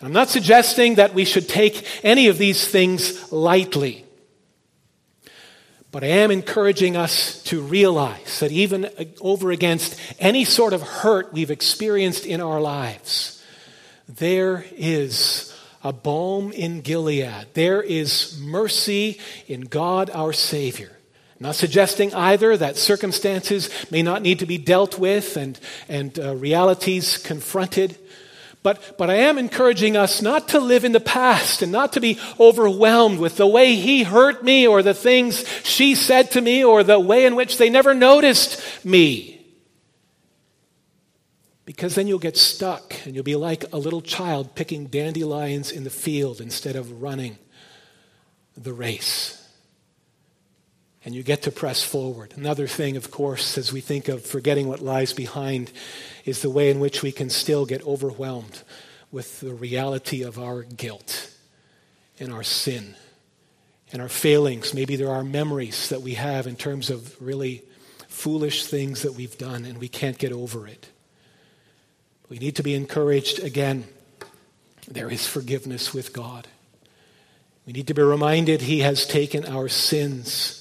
And 0.00 0.06
I'm 0.06 0.14
not 0.14 0.30
suggesting 0.30 0.94
that 0.94 1.12
we 1.12 1.26
should 1.26 1.46
take 1.46 1.86
any 2.02 2.28
of 2.28 2.38
these 2.38 2.66
things 2.66 3.30
lightly. 3.30 4.06
But 5.90 6.04
I 6.04 6.08
am 6.08 6.30
encouraging 6.30 6.96
us 6.96 7.42
to 7.44 7.62
realize 7.62 8.40
that 8.40 8.52
even 8.52 8.90
over 9.20 9.50
against 9.50 9.98
any 10.18 10.44
sort 10.44 10.74
of 10.74 10.82
hurt 10.82 11.32
we've 11.32 11.50
experienced 11.50 12.26
in 12.26 12.42
our 12.42 12.60
lives, 12.60 13.42
there 14.06 14.66
is 14.76 15.54
a 15.82 15.92
balm 15.92 16.52
in 16.52 16.82
Gilead. 16.82 17.46
There 17.54 17.82
is 17.82 18.38
mercy 18.42 19.18
in 19.46 19.62
God 19.62 20.10
our 20.10 20.32
Savior. 20.32 20.98
Not 21.40 21.54
suggesting 21.54 22.12
either 22.14 22.56
that 22.56 22.76
circumstances 22.76 23.70
may 23.90 24.02
not 24.02 24.22
need 24.22 24.40
to 24.40 24.46
be 24.46 24.58
dealt 24.58 24.98
with 24.98 25.36
and, 25.36 25.58
and 25.88 26.18
uh, 26.18 26.34
realities 26.34 27.16
confronted. 27.16 27.96
But, 28.62 28.98
but 28.98 29.08
I 29.08 29.14
am 29.14 29.38
encouraging 29.38 29.96
us 29.96 30.20
not 30.20 30.48
to 30.48 30.60
live 30.60 30.84
in 30.84 30.92
the 30.92 31.00
past 31.00 31.62
and 31.62 31.70
not 31.70 31.92
to 31.92 32.00
be 32.00 32.18
overwhelmed 32.40 33.18
with 33.20 33.36
the 33.36 33.46
way 33.46 33.76
he 33.76 34.02
hurt 34.02 34.42
me 34.42 34.66
or 34.66 34.82
the 34.82 34.94
things 34.94 35.44
she 35.62 35.94
said 35.94 36.32
to 36.32 36.40
me 36.40 36.64
or 36.64 36.82
the 36.82 36.98
way 36.98 37.24
in 37.24 37.36
which 37.36 37.58
they 37.58 37.70
never 37.70 37.94
noticed 37.94 38.84
me. 38.84 39.46
Because 41.64 41.94
then 41.94 42.08
you'll 42.08 42.18
get 42.18 42.36
stuck 42.36 42.94
and 43.04 43.14
you'll 43.14 43.24
be 43.24 43.36
like 43.36 43.72
a 43.72 43.78
little 43.78 44.00
child 44.00 44.54
picking 44.54 44.86
dandelions 44.86 45.70
in 45.70 45.84
the 45.84 45.90
field 45.90 46.40
instead 46.40 46.74
of 46.74 47.02
running 47.02 47.38
the 48.56 48.72
race 48.72 49.37
and 51.04 51.14
you 51.14 51.22
get 51.22 51.42
to 51.42 51.50
press 51.50 51.82
forward. 51.82 52.34
Another 52.36 52.66
thing, 52.66 52.96
of 52.96 53.10
course, 53.10 53.56
as 53.56 53.72
we 53.72 53.80
think 53.80 54.08
of 54.08 54.24
forgetting 54.24 54.68
what 54.68 54.80
lies 54.80 55.12
behind, 55.12 55.72
is 56.24 56.42
the 56.42 56.50
way 56.50 56.70
in 56.70 56.80
which 56.80 57.02
we 57.02 57.12
can 57.12 57.30
still 57.30 57.66
get 57.66 57.86
overwhelmed 57.86 58.62
with 59.10 59.40
the 59.40 59.54
reality 59.54 60.22
of 60.22 60.38
our 60.38 60.62
guilt 60.62 61.34
and 62.18 62.32
our 62.32 62.42
sin 62.42 62.94
and 63.92 64.02
our 64.02 64.08
failings. 64.08 64.74
Maybe 64.74 64.96
there 64.96 65.10
are 65.10 65.24
memories 65.24 65.88
that 65.88 66.02
we 66.02 66.14
have 66.14 66.46
in 66.46 66.56
terms 66.56 66.90
of 66.90 67.20
really 67.22 67.62
foolish 68.08 68.66
things 68.66 69.02
that 69.02 69.14
we've 69.14 69.38
done 69.38 69.64
and 69.64 69.78
we 69.78 69.88
can't 69.88 70.18
get 70.18 70.32
over 70.32 70.66
it. 70.66 70.88
We 72.28 72.38
need 72.38 72.56
to 72.56 72.62
be 72.62 72.74
encouraged 72.74 73.38
again. 73.38 73.84
There 74.86 75.10
is 75.10 75.26
forgiveness 75.26 75.94
with 75.94 76.12
God. 76.12 76.48
We 77.66 77.72
need 77.72 77.86
to 77.86 77.94
be 77.94 78.02
reminded 78.02 78.62
He 78.62 78.80
has 78.80 79.06
taken 79.06 79.46
our 79.46 79.68
sins 79.68 80.57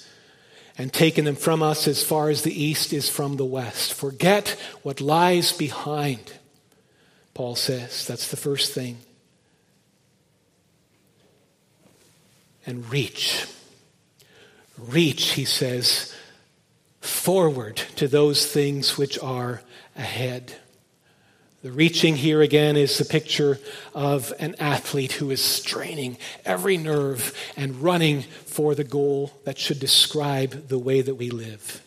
and 0.77 0.93
taken 0.93 1.25
them 1.25 1.35
from 1.35 1.63
us 1.63 1.87
as 1.87 2.03
far 2.03 2.29
as 2.29 2.43
the 2.43 2.63
east 2.63 2.93
is 2.93 3.09
from 3.09 3.37
the 3.37 3.45
west. 3.45 3.93
Forget 3.93 4.49
what 4.83 5.01
lies 5.01 5.51
behind, 5.51 6.33
Paul 7.33 7.55
says. 7.55 8.05
That's 8.05 8.29
the 8.29 8.37
first 8.37 8.73
thing. 8.73 8.97
And 12.65 12.89
reach. 12.91 13.47
Reach, 14.77 15.31
he 15.31 15.45
says, 15.45 16.13
forward 17.01 17.77
to 17.95 18.07
those 18.07 18.45
things 18.45 18.97
which 18.97 19.17
are 19.19 19.61
ahead. 19.95 20.53
The 21.63 21.71
reaching 21.71 22.15
here 22.15 22.43
again 22.43 22.77
is 22.77 22.99
the 22.99 23.05
picture 23.05 23.59
of 23.95 24.31
an 24.37 24.55
athlete 24.59 25.13
who 25.13 25.31
is 25.31 25.41
straining 25.41 26.17
every 26.45 26.77
nerve 26.77 27.35
and 27.57 27.81
running 27.81 28.21
for 28.21 28.75
the 28.75 28.83
goal 28.83 29.33
that 29.43 29.57
should 29.57 29.79
describe 29.79 30.67
the 30.67 30.77
way 30.77 31.01
that 31.01 31.15
we 31.15 31.31
live. 31.31 31.83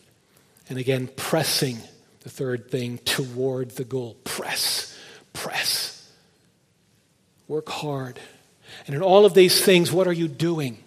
And 0.67 0.77
again, 0.77 1.09
pressing, 1.15 1.77
the 2.19 2.29
third 2.29 2.69
thing, 2.69 2.97
toward 2.99 3.71
the 3.71 3.85
goal. 3.85 4.17
Press, 4.25 4.97
press. 5.31 6.11
Work 7.47 7.69
hard. 7.69 8.19
And 8.87 8.95
in 8.95 9.01
all 9.01 9.25
of 9.25 9.33
these 9.33 9.63
things, 9.63 9.89
what 9.89 10.07
are 10.07 10.13
you 10.13 10.27
doing? 10.27 10.83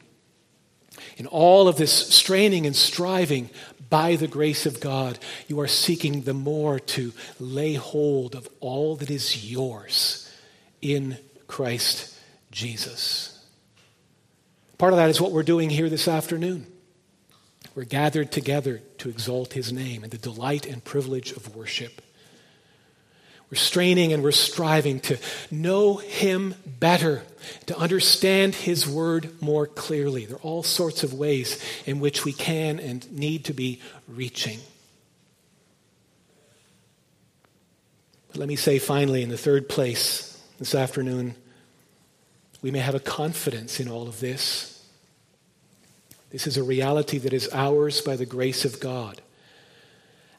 In 1.17 1.27
all 1.27 1.69
of 1.69 1.77
this 1.77 1.93
straining 1.93 2.67
and 2.67 2.77
striving, 2.77 3.49
by 3.91 4.17
the 4.17 4.29
grace 4.29 4.67
of 4.67 4.81
God, 4.81 5.19
you 5.49 5.61
are 5.61 5.69
seeking 5.69 6.23
the 6.23 6.35
more 6.35 6.79
to 6.79 7.13
lay 7.39 7.75
hold 7.75 8.35
of 8.35 8.49
all 8.61 8.97
that 8.97 9.11
is 9.11 9.51
yours 9.51 10.31
in 10.81 11.19
Christ 11.47 12.19
Jesus. 12.51 13.45
Part 14.79 14.93
of 14.93 14.99
that 14.99 15.11
is 15.11 15.21
what 15.21 15.33
we're 15.33 15.43
doing 15.43 15.71
here 15.71 15.89
this 15.89 16.09
afternoon. 16.09 16.67
We're 17.75 17.85
gathered 17.85 18.31
together 18.31 18.83
to 18.99 19.09
exalt 19.09 19.55
his 19.55 19.73
name 19.73 20.05
and 20.05 20.13
the 20.13 20.19
delight 20.19 20.67
and 20.67 20.85
privilege 20.85 21.33
of 21.33 21.57
worship. 21.57 22.03
We're 23.55 23.59
straining 23.59 24.13
and 24.13 24.25
we're 24.25 24.33
striving 24.33 24.99
to 25.03 25.17
know 25.49 25.99
Him 25.99 26.57
better, 26.67 27.23
to 27.67 27.79
understand 27.79 28.53
His 28.53 28.85
Word 28.85 29.41
more 29.41 29.69
clearly. 29.69 30.27
There 30.27 30.39
are 30.39 30.41
all 30.41 30.65
sorts 30.65 31.05
of 31.05 31.15
ways 31.15 31.65
in 31.87 32.01
which 32.01 32.25
we 32.25 32.33
can 32.33 32.81
and 32.81 33.09
need 33.13 33.45
to 33.45 33.53
be 33.55 33.81
reaching. 34.09 34.59
But 38.27 38.39
let 38.39 38.49
me 38.49 38.57
say 38.57 38.81
finally, 38.81 39.23
in 39.23 39.29
the 39.29 39.39
third 39.39 39.69
place 39.69 40.37
this 40.59 40.75
afternoon, 40.75 41.37
we 42.61 42.73
may 42.73 42.81
have 42.81 42.97
a 42.97 43.01
confidence 43.01 43.79
in 43.79 43.89
all 43.89 44.09
of 44.09 44.19
this. 44.19 44.85
This 46.31 46.49
is 46.49 46.57
a 46.57 46.65
reality 46.65 47.19
that 47.19 47.33
is 47.33 47.49
ours 47.53 48.01
by 48.01 48.17
the 48.17 48.27
grace 48.27 48.65
of 48.65 48.81
God. 48.81 49.21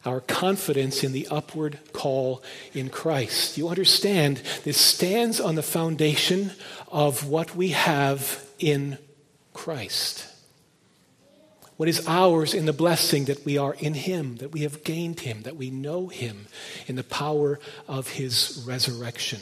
Our 0.05 0.21
confidence 0.21 1.03
in 1.03 1.13
the 1.13 1.27
upward 1.31 1.79
call 1.91 2.43
in 2.73 2.89
Christ. 2.89 3.57
You 3.57 3.69
understand, 3.69 4.37
this 4.63 4.79
stands 4.79 5.39
on 5.39 5.55
the 5.55 5.63
foundation 5.63 6.51
of 6.91 7.27
what 7.27 7.55
we 7.55 7.69
have 7.69 8.47
in 8.59 8.97
Christ. 9.53 10.27
What 11.77 11.89
is 11.89 12.07
ours 12.07 12.53
in 12.53 12.65
the 12.65 12.73
blessing 12.73 13.25
that 13.25 13.43
we 13.45 13.57
are 13.57 13.73
in 13.79 13.95
Him, 13.95 14.37
that 14.37 14.51
we 14.51 14.61
have 14.61 14.83
gained 14.83 15.21
Him, 15.21 15.41
that 15.41 15.57
we 15.57 15.69
know 15.69 16.07
Him 16.07 16.47
in 16.87 16.95
the 16.95 17.03
power 17.03 17.59
of 17.87 18.07
His 18.09 18.63
resurrection. 18.65 19.41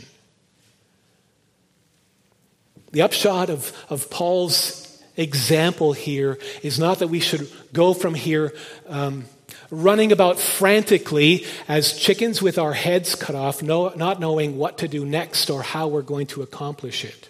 The 2.92 3.02
upshot 3.02 3.50
of, 3.50 3.72
of 3.90 4.10
Paul's 4.10 5.04
example 5.18 5.94
here 5.94 6.40
is 6.64 6.80
not 6.80 7.00
that 7.00 7.08
we 7.08 7.20
should 7.20 7.52
go 7.72 7.94
from 7.94 8.16
here 8.16 8.54
um, 8.88 9.26
running 9.70 10.12
about 10.12 10.40
frantically 10.40 11.46
as 11.68 11.98
chickens 11.98 12.42
with 12.42 12.58
our 12.58 12.74
heads 12.74 13.16
cut 13.16 13.36
off, 13.36 13.62
no, 13.62 13.90
not 13.90 14.20
knowing 14.20 14.58
what 14.58 14.78
to 14.80 14.88
do 14.88 15.06
next 15.06 15.50
or 15.50 15.64
how 15.64 15.88
we're 15.88 16.02
going 16.02 16.28
to 16.28 16.42
accomplish 16.42 17.06
it. 17.06 17.30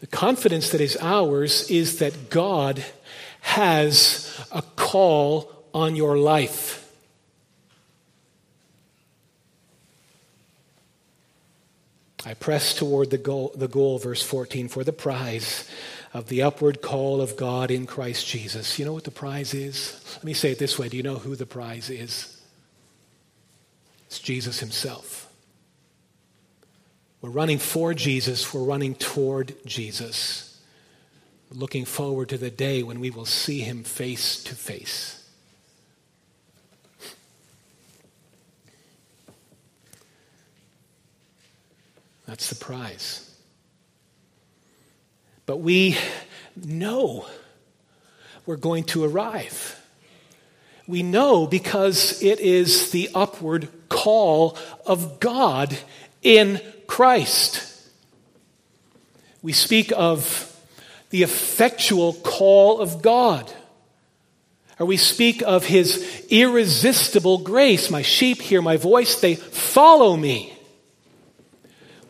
The 0.00 0.06
confidence 0.06 0.70
that 0.70 0.80
is 0.80 0.96
ours 1.00 1.70
is 1.70 1.98
that 2.00 2.30
God 2.30 2.84
has 3.40 4.46
a 4.52 4.62
call 4.62 5.52
on 5.72 5.96
your 5.96 6.18
life. 6.18 6.82
I 12.26 12.34
press 12.34 12.74
toward 12.74 13.10
the 13.10 13.18
goal, 13.18 13.52
the 13.54 13.68
goal, 13.68 13.98
verse 13.98 14.20
14, 14.20 14.68
for 14.68 14.82
the 14.82 14.92
prize 14.92 15.70
of 16.16 16.28
the 16.28 16.40
upward 16.40 16.80
call 16.80 17.20
of 17.20 17.36
God 17.36 17.70
in 17.70 17.84
Christ 17.86 18.26
Jesus. 18.26 18.78
You 18.78 18.86
know 18.86 18.94
what 18.94 19.04
the 19.04 19.10
prize 19.10 19.52
is? 19.52 20.02
Let 20.14 20.24
me 20.24 20.32
say 20.32 20.50
it 20.50 20.58
this 20.58 20.78
way 20.78 20.88
Do 20.88 20.96
you 20.96 21.02
know 21.02 21.16
who 21.16 21.36
the 21.36 21.44
prize 21.44 21.90
is? 21.90 22.40
It's 24.06 24.18
Jesus 24.18 24.58
himself. 24.58 25.30
We're 27.20 27.28
running 27.28 27.58
for 27.58 27.92
Jesus, 27.92 28.54
we're 28.54 28.62
running 28.62 28.94
toward 28.94 29.54
Jesus, 29.66 30.58
looking 31.50 31.84
forward 31.84 32.30
to 32.30 32.38
the 32.38 32.50
day 32.50 32.82
when 32.82 32.98
we 32.98 33.10
will 33.10 33.26
see 33.26 33.60
him 33.60 33.82
face 33.84 34.42
to 34.44 34.54
face. 34.54 35.22
That's 42.26 42.48
the 42.48 42.56
prize. 42.56 43.35
But 45.46 45.58
we 45.58 45.96
know 46.56 47.26
we're 48.44 48.56
going 48.56 48.84
to 48.84 49.04
arrive. 49.04 49.80
We 50.88 51.02
know 51.02 51.46
because 51.46 52.22
it 52.22 52.40
is 52.40 52.90
the 52.90 53.10
upward 53.14 53.68
call 53.88 54.58
of 54.84 55.20
God 55.20 55.76
in 56.22 56.60
Christ. 56.86 57.72
We 59.42 59.52
speak 59.52 59.92
of 59.96 60.52
the 61.10 61.22
effectual 61.22 62.14
call 62.14 62.80
of 62.80 63.02
God. 63.02 63.52
Or 64.78 64.86
we 64.86 64.96
speak 64.96 65.42
of 65.42 65.64
his 65.64 66.26
irresistible 66.28 67.38
grace. 67.38 67.90
My 67.90 68.02
sheep 68.02 68.42
hear 68.42 68.60
my 68.60 68.76
voice, 68.76 69.20
they 69.20 69.36
follow 69.36 70.16
me. 70.16 70.52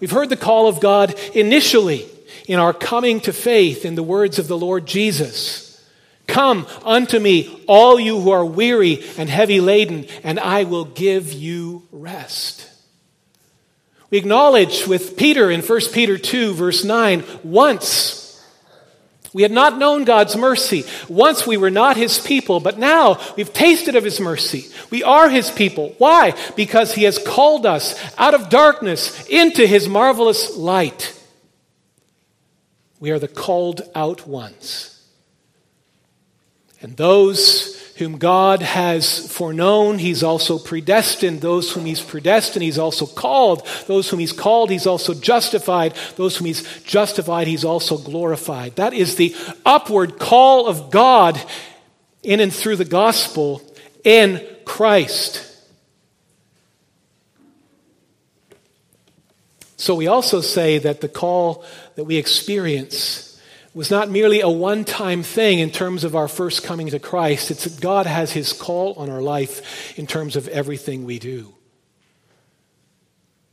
We've 0.00 0.10
heard 0.10 0.30
the 0.30 0.36
call 0.36 0.68
of 0.68 0.80
God 0.80 1.14
initially 1.34 2.06
in 2.46 2.58
our 2.58 2.72
coming 2.72 3.20
to 3.20 3.32
faith 3.32 3.84
in 3.84 3.94
the 3.94 4.02
words 4.02 4.38
of 4.38 4.48
the 4.48 4.58
Lord 4.58 4.86
Jesus. 4.86 5.64
Come 6.26 6.66
unto 6.84 7.18
me, 7.18 7.62
all 7.68 8.00
you 8.00 8.20
who 8.20 8.30
are 8.30 8.44
weary 8.44 9.04
and 9.16 9.28
heavy 9.28 9.60
laden, 9.60 10.06
and 10.24 10.40
I 10.40 10.64
will 10.64 10.84
give 10.84 11.32
you 11.32 11.82
rest. 11.92 12.68
We 14.10 14.18
acknowledge 14.18 14.86
with 14.86 15.16
Peter 15.16 15.50
in 15.50 15.62
1 15.62 15.80
Peter 15.92 16.16
2, 16.18 16.54
verse 16.54 16.84
9, 16.84 17.24
once 17.42 18.26
we 19.36 19.42
had 19.42 19.52
not 19.52 19.76
known 19.76 20.04
God's 20.04 20.34
mercy. 20.34 20.84
Once 21.10 21.46
we 21.46 21.58
were 21.58 21.70
not 21.70 21.98
his 21.98 22.18
people, 22.18 22.58
but 22.58 22.78
now 22.78 23.20
we've 23.36 23.52
tasted 23.52 23.94
of 23.94 24.02
his 24.02 24.18
mercy. 24.18 24.64
We 24.88 25.02
are 25.02 25.28
his 25.28 25.50
people. 25.50 25.94
Why? 25.98 26.32
Because 26.56 26.94
he 26.94 27.02
has 27.02 27.18
called 27.18 27.66
us 27.66 28.00
out 28.16 28.32
of 28.32 28.48
darkness 28.48 29.26
into 29.28 29.66
his 29.66 29.90
marvelous 29.90 30.56
light. 30.56 31.15
We 33.00 33.10
are 33.10 33.18
the 33.18 33.28
called 33.28 33.82
out 33.94 34.26
ones. 34.26 34.92
And 36.80 36.96
those 36.96 37.76
whom 37.96 38.18
God 38.18 38.60
has 38.60 39.26
foreknown, 39.32 39.98
he's 39.98 40.22
also 40.22 40.58
predestined. 40.58 41.40
Those 41.40 41.72
whom 41.72 41.86
he's 41.86 42.02
predestined, 42.02 42.62
he's 42.62 42.78
also 42.78 43.06
called. 43.06 43.66
Those 43.86 44.10
whom 44.10 44.20
he's 44.20 44.32
called, 44.32 44.70
he's 44.70 44.86
also 44.86 45.14
justified. 45.14 45.94
Those 46.16 46.36
whom 46.36 46.46
he's 46.46 46.82
justified, 46.82 47.46
he's 47.46 47.64
also 47.64 47.96
glorified. 47.96 48.76
That 48.76 48.92
is 48.92 49.16
the 49.16 49.34
upward 49.64 50.18
call 50.18 50.66
of 50.66 50.90
God 50.90 51.40
in 52.22 52.40
and 52.40 52.52
through 52.52 52.76
the 52.76 52.84
gospel 52.84 53.62
in 54.04 54.46
Christ. 54.66 55.55
So 59.76 59.94
we 59.94 60.06
also 60.06 60.40
say 60.40 60.78
that 60.78 61.00
the 61.00 61.08
call 61.08 61.64
that 61.96 62.04
we 62.04 62.16
experience 62.16 63.40
was 63.74 63.90
not 63.90 64.08
merely 64.08 64.40
a 64.40 64.48
one 64.48 64.86
time 64.86 65.22
thing 65.22 65.58
in 65.58 65.70
terms 65.70 66.02
of 66.02 66.16
our 66.16 66.28
first 66.28 66.64
coming 66.64 66.88
to 66.88 66.98
Christ. 66.98 67.50
It's 67.50 67.64
that 67.64 67.80
God 67.80 68.06
has 68.06 68.32
His 68.32 68.54
call 68.54 68.94
on 68.94 69.10
our 69.10 69.20
life 69.20 69.98
in 69.98 70.06
terms 70.06 70.34
of 70.34 70.48
everything 70.48 71.04
we 71.04 71.18
do. 71.18 71.52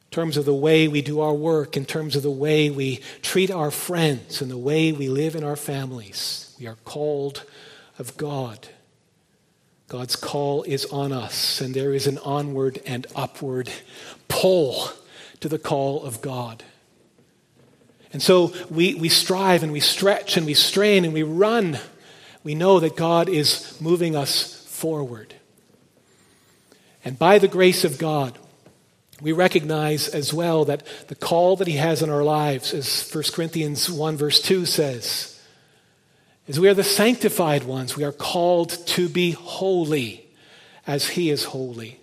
In 0.05 0.11
terms 0.11 0.37
of 0.37 0.45
the 0.45 0.53
way 0.53 0.87
we 0.87 1.01
do 1.01 1.19
our 1.19 1.33
work, 1.33 1.75
in 1.75 1.83
terms 1.83 2.15
of 2.15 2.23
the 2.23 2.31
way 2.31 2.69
we 2.69 3.01
treat 3.21 3.51
our 3.51 3.69
friends, 3.69 4.41
and 4.41 4.49
the 4.49 4.57
way 4.57 4.93
we 4.93 5.09
live 5.09 5.35
in 5.35 5.43
our 5.43 5.57
families. 5.57 6.55
We 6.57 6.67
are 6.67 6.77
called 6.85 7.43
of 7.99 8.15
God. 8.15 8.69
God's 9.89 10.15
call 10.15 10.63
is 10.63 10.85
on 10.85 11.11
us, 11.11 11.59
and 11.59 11.73
there 11.73 11.93
is 11.93 12.07
an 12.07 12.17
onward 12.19 12.79
and 12.85 13.05
upward 13.13 13.69
pull 14.29 14.89
to 15.43 15.49
the 15.49 15.59
call 15.59 16.01
of 16.03 16.21
God. 16.21 16.63
And 18.13 18.21
so 18.21 18.53
we, 18.69 18.95
we 18.95 19.09
strive 19.09 19.61
and 19.61 19.73
we 19.73 19.81
stretch 19.81 20.37
and 20.37 20.45
we 20.45 20.53
strain 20.53 21.03
and 21.03 21.13
we 21.13 21.23
run. 21.23 21.79
We 22.45 22.55
know 22.55 22.79
that 22.79 22.95
God 22.95 23.27
is 23.27 23.77
moving 23.81 24.15
us 24.15 24.65
forward. 24.69 25.35
And 27.03 27.19
by 27.19 27.39
the 27.39 27.49
grace 27.49 27.83
of 27.83 27.97
God, 27.97 28.39
we 29.21 29.33
recognize 29.33 30.07
as 30.07 30.33
well 30.33 30.63
that 30.63 30.87
the 31.09 31.15
call 31.15 31.57
that 31.57 31.67
He 31.67 31.75
has 31.75 32.01
in 32.01 32.09
our 32.09 32.23
lives, 32.23 32.73
as 32.73 33.11
1 33.11 33.25
Corinthians 33.33 33.91
1, 33.91 34.15
verse 34.15 34.41
2 34.41 34.65
says, 34.65 35.41
is 36.47 36.57
we 36.57 36.69
are 36.69 36.73
the 36.73 36.85
sanctified 36.85 37.65
ones. 37.65 37.97
We 37.97 38.05
are 38.05 38.13
called 38.13 38.69
to 38.87 39.09
be 39.09 39.31
holy 39.31 40.25
as 40.87 41.09
He 41.09 41.29
is 41.29 41.43
holy. 41.43 41.99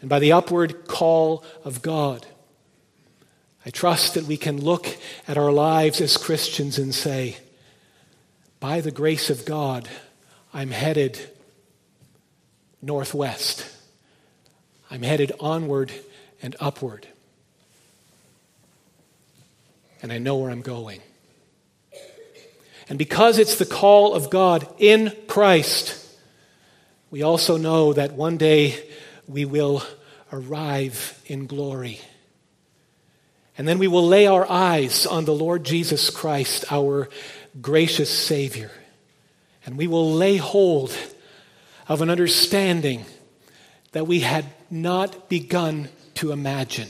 And 0.00 0.08
by 0.08 0.18
the 0.18 0.32
upward 0.32 0.86
call 0.86 1.44
of 1.64 1.82
God, 1.82 2.26
I 3.66 3.70
trust 3.70 4.14
that 4.14 4.24
we 4.24 4.36
can 4.36 4.62
look 4.62 4.86
at 5.26 5.36
our 5.36 5.52
lives 5.52 6.00
as 6.00 6.16
Christians 6.16 6.78
and 6.78 6.94
say, 6.94 7.36
by 8.60 8.80
the 8.80 8.90
grace 8.90 9.30
of 9.30 9.44
God, 9.44 9.88
I'm 10.54 10.70
headed 10.70 11.18
northwest. 12.80 13.66
I'm 14.90 15.02
headed 15.02 15.32
onward 15.38 15.92
and 16.42 16.56
upward. 16.60 17.06
And 20.02 20.12
I 20.12 20.18
know 20.18 20.36
where 20.36 20.50
I'm 20.50 20.62
going. 20.62 21.00
And 22.88 22.98
because 22.98 23.38
it's 23.38 23.56
the 23.56 23.66
call 23.66 24.14
of 24.14 24.30
God 24.30 24.66
in 24.78 25.14
Christ, 25.26 26.06
we 27.10 27.22
also 27.22 27.56
know 27.56 27.92
that 27.92 28.12
one 28.12 28.38
day 28.38 28.87
we 29.28 29.44
will 29.44 29.82
arrive 30.32 31.20
in 31.26 31.46
glory. 31.46 32.00
And 33.56 33.66
then 33.66 33.78
we 33.78 33.88
will 33.88 34.06
lay 34.06 34.26
our 34.26 34.48
eyes 34.48 35.04
on 35.04 35.24
the 35.24 35.34
Lord 35.34 35.64
Jesus 35.64 36.10
Christ, 36.10 36.64
our 36.70 37.08
gracious 37.60 38.10
Savior. 38.10 38.70
And 39.66 39.76
we 39.76 39.86
will 39.86 40.12
lay 40.12 40.36
hold 40.36 40.96
of 41.88 42.00
an 42.00 42.10
understanding 42.10 43.04
that 43.92 44.06
we 44.06 44.20
had 44.20 44.46
not 44.70 45.28
begun 45.28 45.88
to 46.14 46.32
imagine. 46.32 46.88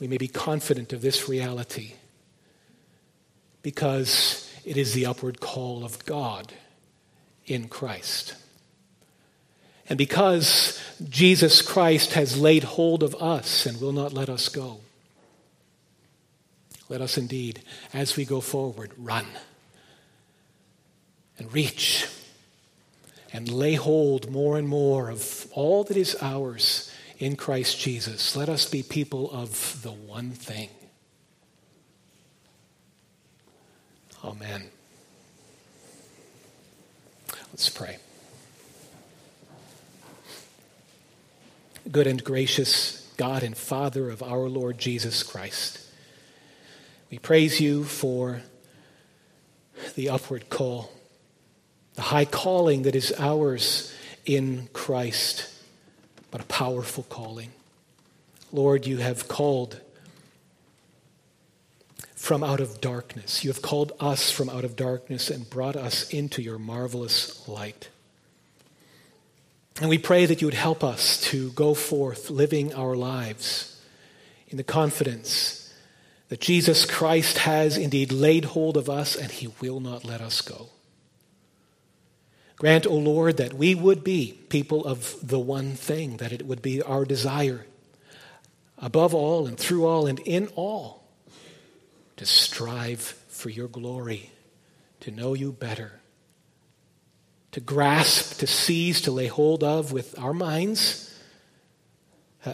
We 0.00 0.08
may 0.08 0.18
be 0.18 0.28
confident 0.28 0.92
of 0.92 1.00
this 1.00 1.28
reality 1.28 1.92
because 3.62 4.50
it 4.64 4.76
is 4.76 4.94
the 4.94 5.06
upward 5.06 5.40
call 5.40 5.84
of 5.84 6.04
God 6.04 6.52
in 7.46 7.68
Christ. 7.68 8.34
And 9.92 9.98
because 9.98 10.80
Jesus 11.06 11.60
Christ 11.60 12.14
has 12.14 12.40
laid 12.40 12.64
hold 12.64 13.02
of 13.02 13.14
us 13.16 13.66
and 13.66 13.78
will 13.78 13.92
not 13.92 14.14
let 14.14 14.30
us 14.30 14.48
go. 14.48 14.80
Let 16.88 17.02
us 17.02 17.18
indeed, 17.18 17.60
as 17.92 18.16
we 18.16 18.24
go 18.24 18.40
forward, 18.40 18.92
run 18.96 19.26
and 21.36 21.52
reach 21.52 22.08
and 23.34 23.52
lay 23.52 23.74
hold 23.74 24.30
more 24.30 24.56
and 24.56 24.66
more 24.66 25.10
of 25.10 25.46
all 25.52 25.84
that 25.84 25.96
is 25.98 26.16
ours 26.22 26.90
in 27.18 27.36
Christ 27.36 27.78
Jesus. 27.78 28.34
Let 28.34 28.48
us 28.48 28.64
be 28.64 28.82
people 28.82 29.30
of 29.30 29.82
the 29.82 29.92
one 29.92 30.30
thing. 30.30 30.70
Amen. 34.24 34.70
Let's 37.50 37.68
pray. 37.68 37.98
Good 41.90 42.06
and 42.06 42.22
gracious 42.22 43.12
God 43.16 43.42
and 43.42 43.56
Father 43.56 44.08
of 44.08 44.22
our 44.22 44.48
Lord 44.48 44.78
Jesus 44.78 45.24
Christ, 45.24 45.80
we 47.10 47.18
praise 47.18 47.60
you 47.60 47.82
for 47.82 48.42
the 49.96 50.08
upward 50.08 50.48
call, 50.48 50.92
the 51.94 52.02
high 52.02 52.24
calling 52.24 52.82
that 52.82 52.94
is 52.94 53.12
ours 53.18 53.92
in 54.24 54.68
Christ, 54.72 55.50
but 56.30 56.40
a 56.40 56.44
powerful 56.44 57.02
calling. 57.02 57.50
Lord, 58.52 58.86
you 58.86 58.98
have 58.98 59.26
called 59.26 59.80
from 62.14 62.44
out 62.44 62.60
of 62.60 62.80
darkness. 62.80 63.42
You 63.42 63.50
have 63.50 63.60
called 63.60 63.92
us 63.98 64.30
from 64.30 64.48
out 64.48 64.64
of 64.64 64.76
darkness 64.76 65.30
and 65.30 65.50
brought 65.50 65.74
us 65.74 66.08
into 66.10 66.40
your 66.42 66.58
marvelous 66.58 67.46
light. 67.48 67.88
And 69.80 69.88
we 69.88 69.98
pray 69.98 70.26
that 70.26 70.40
you 70.40 70.46
would 70.46 70.54
help 70.54 70.84
us 70.84 71.20
to 71.22 71.50
go 71.52 71.74
forth 71.74 72.30
living 72.30 72.74
our 72.74 72.94
lives 72.94 73.80
in 74.48 74.56
the 74.56 74.64
confidence 74.64 75.72
that 76.28 76.40
Jesus 76.40 76.86
Christ 76.86 77.38
has 77.38 77.76
indeed 77.76 78.12
laid 78.12 78.44
hold 78.44 78.76
of 78.76 78.88
us 78.88 79.16
and 79.16 79.30
he 79.30 79.48
will 79.60 79.80
not 79.80 80.04
let 80.04 80.20
us 80.20 80.40
go. 80.40 80.68
Grant, 82.56 82.86
O 82.86 82.94
Lord, 82.94 83.38
that 83.38 83.54
we 83.54 83.74
would 83.74 84.04
be 84.04 84.38
people 84.48 84.84
of 84.84 85.16
the 85.20 85.40
one 85.40 85.72
thing, 85.72 86.18
that 86.18 86.32
it 86.32 86.46
would 86.46 86.62
be 86.62 86.80
our 86.80 87.04
desire, 87.04 87.66
above 88.78 89.14
all 89.14 89.46
and 89.46 89.58
through 89.58 89.84
all 89.84 90.06
and 90.06 90.20
in 90.20 90.46
all 90.54 91.02
to 92.16 92.24
strive 92.24 93.00
for 93.00 93.50
your 93.50 93.68
glory, 93.68 94.30
to 95.00 95.10
know 95.10 95.34
you 95.34 95.50
better, 95.50 96.00
to 97.52 97.60
grasp, 97.60 98.38
to 98.38 98.46
seize, 98.46 99.00
to 99.02 99.10
lay 99.10 99.26
hold 99.26 99.62
of 99.62 99.92
with 99.92 100.18
our 100.18 100.34
minds 100.34 101.08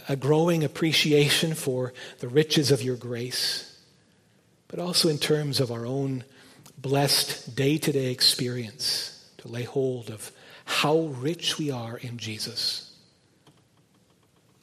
a 0.07 0.15
growing 0.15 0.63
appreciation 0.63 1.55
for 1.55 1.93
the 2.19 2.27
riches 2.27 2.71
of 2.71 2.83
your 2.83 2.95
grace, 2.95 3.81
but 4.67 4.79
also 4.79 5.09
in 5.09 5.17
terms 5.17 5.59
of 5.59 5.71
our 5.71 5.85
own 5.85 6.23
blessed 6.77 7.55
day 7.55 7.77
to 7.77 7.91
day 7.91 8.11
experience, 8.11 9.31
to 9.37 9.47
lay 9.47 9.63
hold 9.63 10.09
of 10.09 10.31
how 10.65 10.99
rich 10.99 11.57
we 11.57 11.71
are 11.71 11.97
in 11.97 12.17
Jesus. 12.17 12.95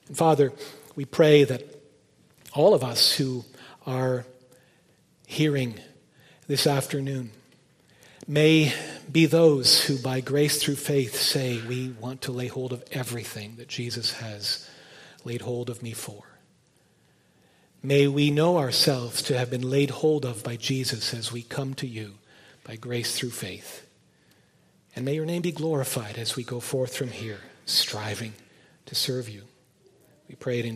And 0.07 0.17
Father, 0.17 0.53
we 0.95 1.05
pray 1.05 1.43
that 1.45 1.63
all 2.55 2.75
of 2.75 2.85
us 2.85 3.13
who 3.13 3.45
are 3.87 4.25
hearing 5.27 5.75
this 6.47 6.67
afternoon 6.67 7.33
may 8.29 8.73
be 9.11 9.27
those 9.27 9.85
who, 9.85 9.99
by 9.99 10.21
grace 10.21 10.61
through 10.61 10.77
faith, 10.77 11.17
say, 11.17 11.61
We 11.67 11.91
want 11.91 12.23
to 12.23 12.33
lay 12.33 12.47
hold 12.47 12.73
of 12.73 12.85
everything 12.93 13.57
that 13.57 13.69
Jesus 13.69 14.15
has 14.15 14.69
laid 15.25 15.43
hold 15.43 15.71
of 15.71 15.83
me 15.83 15.93
for. 15.93 16.23
May 17.83 18.09
we 18.09 18.31
know 18.31 18.59
ourselves 18.59 19.23
to 19.23 19.39
have 19.39 19.51
been 19.51 19.69
laid 19.69 19.91
hold 19.91 20.25
of 20.25 20.43
by 20.43 20.57
Jesus 20.57 21.15
as 21.15 21.31
we 21.31 21.43
come 21.43 21.75
to 21.75 21.87
you 21.87 22.15
by 22.65 22.77
grace 22.77 23.17
through 23.17 23.31
faith. 23.31 23.87
And 24.97 25.05
may 25.05 25.15
your 25.15 25.27
name 25.27 25.43
be 25.43 25.53
glorified 25.53 26.17
as 26.17 26.35
we 26.35 26.43
go 26.43 26.59
forth 26.59 26.97
from 26.97 27.09
here, 27.09 27.41
striving 27.67 28.33
to 28.87 28.95
serve 28.95 29.29
you. 29.29 29.43
We 30.29 30.35
pray 30.35 30.59
it 30.59 30.61
in 30.61 30.65